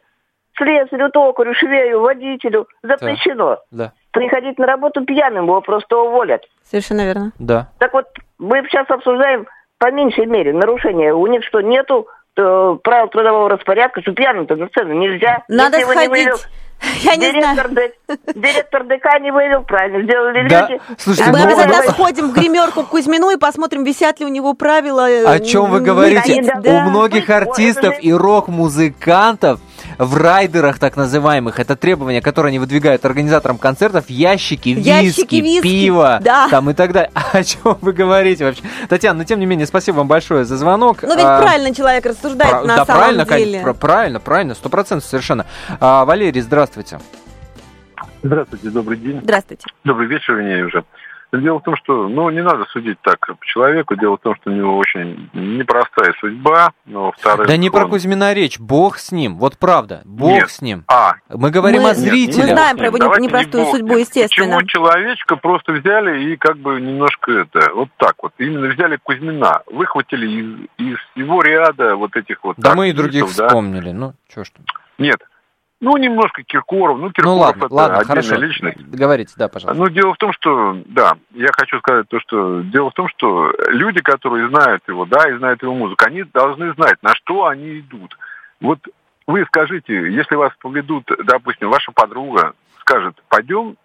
[0.58, 3.58] Слесарю, токарю, швею, водителю запрещено.
[3.72, 3.92] Да.
[4.12, 6.44] Приходить на работу пьяным, его просто уволят.
[6.70, 7.32] Совершенно верно.
[7.40, 7.70] Да.
[7.80, 8.06] Так вот,
[8.38, 9.48] мы сейчас обсуждаем
[9.80, 11.14] по меньшей мере нарушения.
[11.14, 15.44] У них что, нету э, правил трудового распорядка, что пьяным-то на сцену нельзя.
[15.48, 16.28] Надо Если сходить.
[17.04, 17.94] Я не директор, Д-
[18.36, 20.68] директор ДК не вывел, правильно сделали Да.
[20.68, 20.82] люди.
[20.98, 24.30] Слушайте, Мы ну, обязательно вот- сходим в гримерку к Кузьмину и посмотрим, висят ли у
[24.30, 25.10] него правила.
[25.10, 26.42] э, О чем вы говорите?
[26.42, 26.52] мыть.
[26.58, 26.84] У Да.
[26.84, 29.60] многих артистов и рок-музыкантов
[29.98, 35.62] в райдерах так называемых, это требования, которые они выдвигают организаторам концертов, ящики, виски, Ящики виски,
[35.62, 36.48] пиво, да.
[36.50, 37.12] там и так далее.
[37.34, 38.64] О чем вы говорите вообще?
[38.90, 41.04] Татьяна, но тем не менее, спасибо вам большое за звонок.
[41.04, 43.62] Ну ведь А, правильно человек рассуждает Пра- на да, самом правильно, деле.
[43.62, 45.46] пра- правильно, правильно, сто процентов совершенно.
[45.80, 47.00] А, Валерий, здравствуйте.
[48.24, 49.20] Здравствуйте, добрый день.
[49.22, 49.66] Здравствуйте.
[49.84, 50.84] Добрый вечер, вернее, уже.
[51.40, 53.96] Дело в том, что, ну, не надо судить так по человеку.
[53.96, 56.72] Дело в том, что у него очень непростая судьба.
[56.86, 60.50] Но во-вторых, Да не про он- Кузьмина речь, бог с ним, вот правда, бог Нет.
[60.50, 60.84] с ним.
[60.88, 62.48] А, Мы говорим Мы- о зрителях.
[62.48, 63.98] мы знаем про его Давайте не непростую бог судьбу, ним.
[64.00, 64.56] естественно.
[64.58, 69.62] Почему человечка просто взяли и как бы немножко это, вот так вот, именно взяли Кузьмина,
[69.68, 73.48] выхватили из, из его ряда вот этих вот Да мы и других да.
[73.48, 74.66] вспомнили, ну, чё ж там.
[75.00, 75.18] Нет,
[75.84, 78.42] ну, немножко Киркоров, ну, Киркоров Ну ладно, это ладно, отдельная хорошо.
[78.42, 78.78] личность.
[78.88, 79.84] Говорите, да, пожалуйста.
[79.84, 83.54] Ну, дело в том, что, да, я хочу сказать то, что дело в том, что
[83.68, 87.82] люди, которые знают его, да, и знают его музыку, они должны знать, на что они
[87.82, 88.18] идут.
[88.62, 88.80] Вот
[89.28, 93.76] вы скажите, если вас поведут, допустим, ваша подруга скажет, пойдем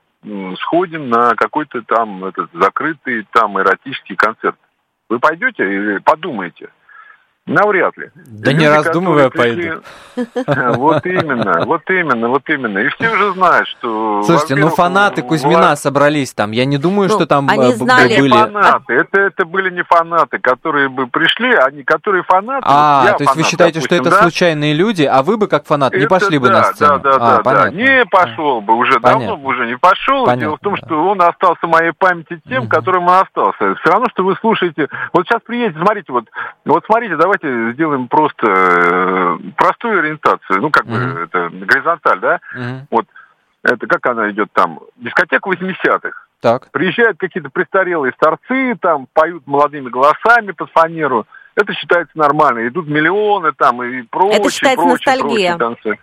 [0.61, 4.57] сходим на какой-то там этот закрытый там эротический концерт.
[5.09, 6.71] Вы пойдете или подумаете?
[7.49, 8.11] Навряд ли.
[8.15, 9.81] Да Люди, не раздумывая пойду.
[10.75, 12.79] Вот именно, вот именно, вот именно.
[12.79, 14.23] И все уже знают, что...
[14.25, 16.51] Слушайте, ну фанаты Кузьмина собрались там.
[16.51, 18.21] Я не думаю, ну, что там они знали...
[18.21, 18.33] были...
[18.33, 18.95] фанаты.
[18.95, 22.65] Это, это были не фанаты, которые бы пришли, они, которые фанаты...
[22.67, 24.23] А, то есть фанат, вы считаете, допустим, что это да?
[24.23, 26.99] случайные люди, а вы бы как фанат не пошли да, бы на сцену?
[26.99, 27.71] Да, да, а, да, да.
[27.71, 29.27] Не пошел бы, уже понятно.
[29.27, 30.25] давно бы уже не пошел.
[30.25, 32.69] Понятно, Дело в том, что он остался в моей памяти тем, угу.
[32.71, 33.77] которым он остался.
[33.77, 34.89] Все равно, что вы слушаете...
[35.13, 36.25] Вот сейчас приедете, смотрите, вот,
[36.65, 41.15] вот смотрите, давайте давайте сделаем просто э, простую ориентацию, ну, как mm-hmm.
[41.15, 42.41] бы, это горизонталь, да?
[42.57, 42.81] Mm-hmm.
[42.91, 43.07] Вот,
[43.63, 44.81] это как она идет там?
[44.97, 46.11] Дискотека 80-х.
[46.41, 46.71] Так.
[46.71, 51.27] Приезжают какие-то престарелые старцы, там, поют молодыми голосами под фанеру.
[51.57, 52.69] Это считается нормально.
[52.69, 55.57] Идут миллионы там и прочее, Это считается прочее, ностальгия.
[55.57, 55.99] прочее танцы.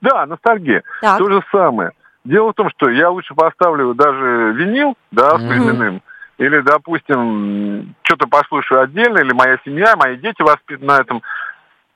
[0.00, 0.82] Да, ностальгия.
[1.00, 1.18] Так.
[1.18, 1.90] То же самое.
[2.24, 6.02] Дело в том, что я лучше поставлю даже винил, да, с временным,
[6.40, 11.22] или, допустим, что-то послушаю отдельно, или моя семья, мои дети воспитаны на этом.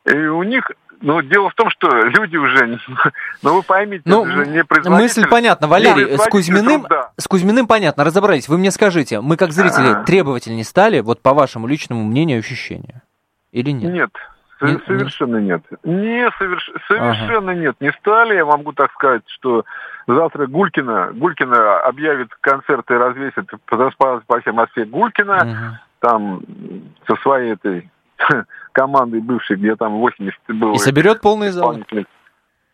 [0.04, 0.70] И у них
[1.00, 2.78] ну, дело в том, что люди уже,
[3.42, 6.86] ну, вы поймите, ну, это же не Мысль понятна, Валерий, с Кузьминым,
[7.16, 8.46] с Кузьминым понятно, разобрались.
[8.48, 10.04] Вы мне скажите, мы как зрители А-а-а.
[10.04, 13.00] требовательнее стали, вот по вашему личному мнению, ощущению?
[13.52, 13.92] Или нет?
[13.94, 14.10] Нет,
[14.60, 15.62] нет совершенно нет.
[15.82, 16.70] Не, соверш...
[16.86, 17.60] совершенно ага.
[17.60, 18.34] нет, не стали.
[18.34, 19.64] Я могу так сказать, что
[20.06, 25.80] завтра Гулькина, Гулькина объявит концерт и развесит по, по всей Москве Гулькина, ага.
[26.00, 26.42] там
[27.06, 27.90] со своей этой
[28.72, 30.74] командой бывшей, где там 80 было.
[30.74, 31.76] И соберет полный зал.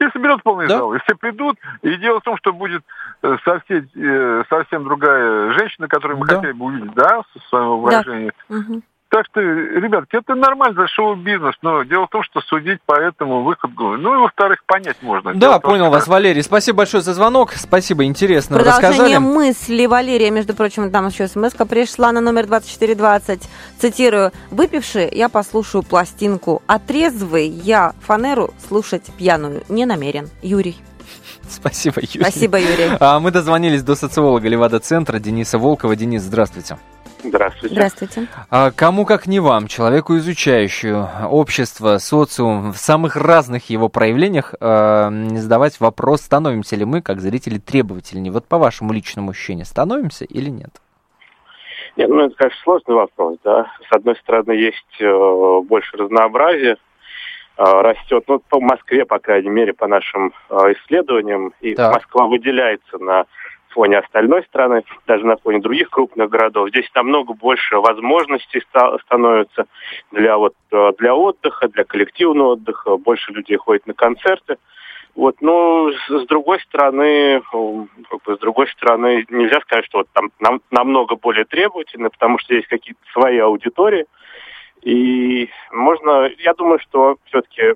[0.01, 0.79] И соберет полный да?
[0.79, 0.95] зал.
[0.95, 1.59] И все придут.
[1.83, 2.83] И дело в том, что будет
[3.23, 6.37] э, совсем, э, совсем другая женщина, которую мы да.
[6.37, 8.33] хотели бы увидеть, да, со своего выражения.
[8.49, 8.57] Да.
[8.57, 8.83] Угу.
[9.11, 13.43] Так что, ребятки, это нормально за шоу-бизнес, но дело в том, что судить по этому
[13.43, 15.35] выходу, ну и во-вторых, понять можно.
[15.35, 16.13] Да, дело понял том, вас, что...
[16.13, 16.45] Валерий.
[16.45, 19.19] Спасибо большое за звонок, спасибо, интересно Продолжение рассказали.
[19.19, 23.51] мысли Валерия, между прочим, там еще смс пришла на номер 2420.
[23.79, 30.29] Цитирую, выпивший, я послушаю пластинку, а трезвый я фанеру слушать пьяную не намерен.
[30.41, 30.77] Юрий.
[31.49, 32.21] Спасибо, Юрий.
[32.21, 32.97] Спасибо, Юрий.
[33.01, 35.97] А, мы дозвонились до социолога Левада-центра Дениса Волкова.
[35.97, 36.77] Денис, здравствуйте.
[37.23, 37.75] Здравствуйте.
[37.75, 38.27] Здравствуйте.
[38.51, 45.11] А кому как не вам, человеку изучающему общество, социум в самых разных его проявлениях, э,
[45.37, 48.33] задавать вопрос, становимся ли мы, как зрители, требовательнее.
[48.33, 50.71] Вот по вашему личному ощущению, становимся или нет?
[51.97, 53.71] Нет, ну это, конечно, сложный вопрос, да.
[53.89, 56.77] С одной стороны, есть э, больше разнообразия,
[57.57, 61.95] э, растет, ну, по Москве, по крайней мере, по нашим э, исследованиям, и так.
[61.95, 63.27] Москва выделяется на
[63.71, 66.69] фоне остальной страны, даже на фоне других крупных городов.
[66.69, 68.63] Здесь намного больше возможностей
[69.05, 69.67] становится
[70.13, 72.97] для, вот, э, для отдыха, для коллективного отдыха.
[72.97, 74.57] Больше людей ходит на концерты.
[75.17, 80.09] Вот, но с, с другой стороны, как бы, с другой стороны, нельзя сказать, что вот
[80.13, 84.07] там нам, намного более требовательно, потому что есть какие-то свои аудитории.
[84.83, 87.75] И можно, я думаю, что все-таки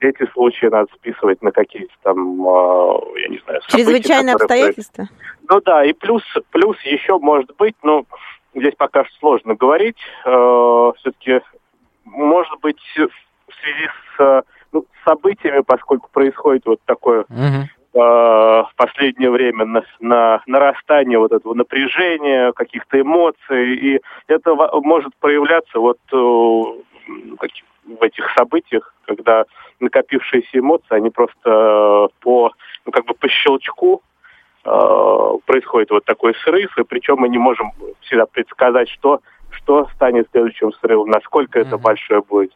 [0.00, 5.08] эти случаи надо списывать на какие-то там, а, я не знаю, события, Чрезвычайные обстоятельства?
[5.48, 8.06] Ну да, и плюс, плюс еще может быть, ну,
[8.54, 11.40] здесь пока что сложно говорить, э, все-таки,
[12.04, 19.64] может быть, в связи с ну, событиями, поскольку происходит вот такое uh в последнее время
[19.64, 28.02] на, на нарастание вот этого напряжения, каких-то эмоций, и это может проявляться вот э, в
[28.02, 29.44] этих событиях, когда
[29.80, 32.52] накопившиеся эмоции, они просто э, по,
[32.86, 34.02] ну, как бы по щелчку
[34.64, 34.70] э,
[35.46, 37.72] происходит вот такой срыв, и причем мы не можем
[38.02, 39.20] всегда предсказать, что,
[39.50, 41.66] что станет следующим срывом, насколько mm-hmm.
[41.66, 42.52] это большое будет.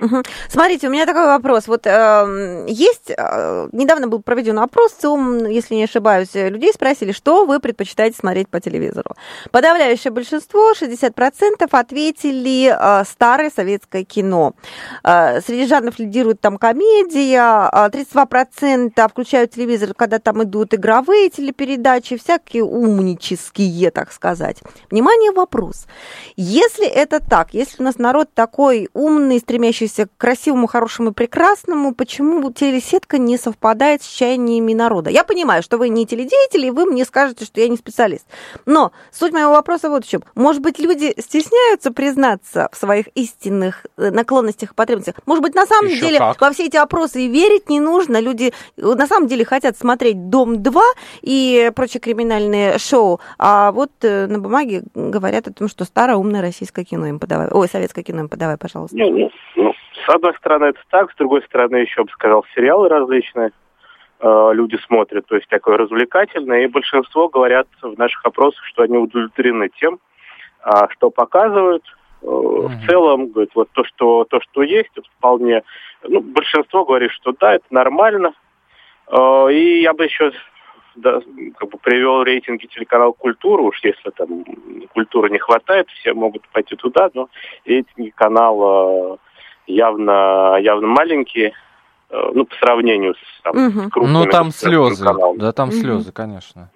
[0.00, 0.22] Угу.
[0.48, 1.68] Смотрите, у меня такой вопрос.
[1.68, 7.46] Вот э, есть, э, недавно был проведен опрос, ЦИОМ, если не ошибаюсь, людей спросили, что
[7.46, 9.14] вы предпочитаете смотреть по телевизору.
[9.52, 14.54] Подавляющее большинство, 60% ответили э, старое советское кино.
[15.04, 22.16] Э, среди жанров лидирует там комедия, э, 32% включают телевизор, когда там идут игровые телепередачи,
[22.16, 24.58] всякие умнические, так сказать.
[24.90, 25.86] Внимание, вопрос.
[26.36, 31.12] Если это так, если у нас народ такой умный, стремящийся стремящийся к красивому, хорошему и
[31.12, 35.10] прекрасному, почему телесетка не совпадает с чаяниями народа?
[35.10, 38.26] Я понимаю, что вы не теледеятель, и вы мне скажете, что я не специалист.
[38.66, 40.22] Но суть моего вопроса вот в чем.
[40.34, 45.16] Может быть, люди стесняются признаться в своих истинных э, наклонностях и потребностях?
[45.26, 46.40] Может быть, на самом Еще деле как.
[46.40, 48.20] во все эти опросы и верить не нужно.
[48.20, 50.80] Люди э, на самом деле хотят смотреть «Дом-2»
[51.22, 56.40] и прочие криминальные шоу, а вот э, на бумаге говорят о том, что старое умное
[56.40, 57.48] российское кино им подавай.
[57.50, 58.96] Ой, советское кино им подавай, пожалуйста.
[58.96, 59.73] Не, не, ну,
[60.06, 63.50] с одной стороны, это так, с другой стороны, еще бы сказал, сериалы различные
[64.20, 68.96] э, люди смотрят, то есть такое развлекательное, и большинство говорят в наших опросах, что они
[68.96, 69.98] удовлетворены тем,
[70.64, 71.84] э, что показывают,
[72.22, 75.62] В целом, говорит, вот то, что то, что есть, вполне.
[76.02, 78.32] Ну, большинство говорит, что да, это нормально.
[79.50, 80.32] И я бы еще
[80.96, 81.20] да,
[81.58, 84.44] как бы привел рейтинги телеканал «Культура», уж если там
[84.92, 87.28] культуры не хватает, все могут пойти туда, но
[87.64, 89.18] рейтинги канала
[89.66, 91.52] явно, явно маленькие,
[92.10, 93.80] ну, по сравнению с, там, угу.
[93.80, 95.38] с крупными Ну, там слезы, каналами.
[95.38, 95.76] да, там угу.
[95.76, 96.70] слезы, конечно.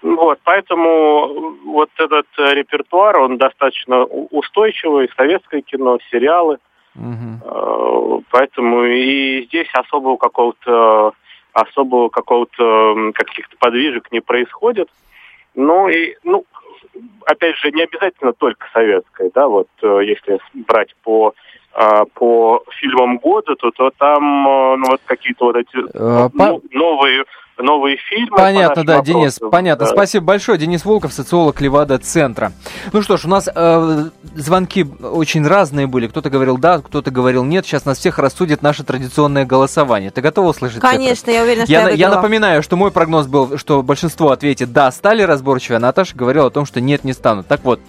[0.00, 6.58] Вот, поэтому вот этот репертуар, он достаточно устойчивый, советское кино, сериалы.
[6.94, 8.24] Угу.
[8.30, 11.12] Поэтому и здесь особого какого-то
[11.52, 14.88] особого какого-то каких-то подвижек не происходит.
[15.54, 16.44] Ну и, ну,
[17.26, 21.34] опять же, не обязательно только советское, да, вот если брать по
[22.14, 24.42] по фильмам года, то, то там
[24.80, 27.24] ну, вот какие-то вот эти а, ну, новые
[27.62, 28.36] новые фильмы.
[28.36, 29.18] Понятно, да, вопросу.
[29.18, 29.86] Денис, понятно.
[29.86, 29.92] Да.
[29.92, 30.58] Спасибо большое.
[30.58, 32.52] Денис Волков, социолог Левада-центра.
[32.92, 34.04] Ну что ж, у нас э,
[34.34, 36.06] звонки очень разные были.
[36.06, 37.66] Кто-то говорил да, кто-то говорил нет.
[37.66, 40.10] Сейчас нас всех рассудит наше традиционное голосование.
[40.10, 40.80] Ты готова услышать?
[40.80, 41.32] Конечно, цифры?
[41.32, 44.90] я уверена, что я, я, я напоминаю, что мой прогноз был, что большинство ответит да,
[44.90, 47.46] стали разборчивее, а Наташа говорила о том, что нет, не станут.
[47.46, 47.80] Так вот,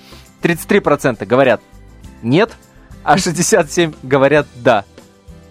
[0.41, 1.61] 33% говорят
[2.21, 2.51] нет,
[3.03, 4.85] а 67 говорят да.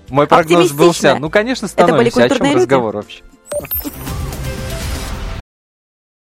[0.08, 1.18] Мой прогноз был вся.
[1.18, 2.24] Ну, конечно, становимся.
[2.24, 2.56] О чем люди?
[2.56, 3.22] разговор вообще?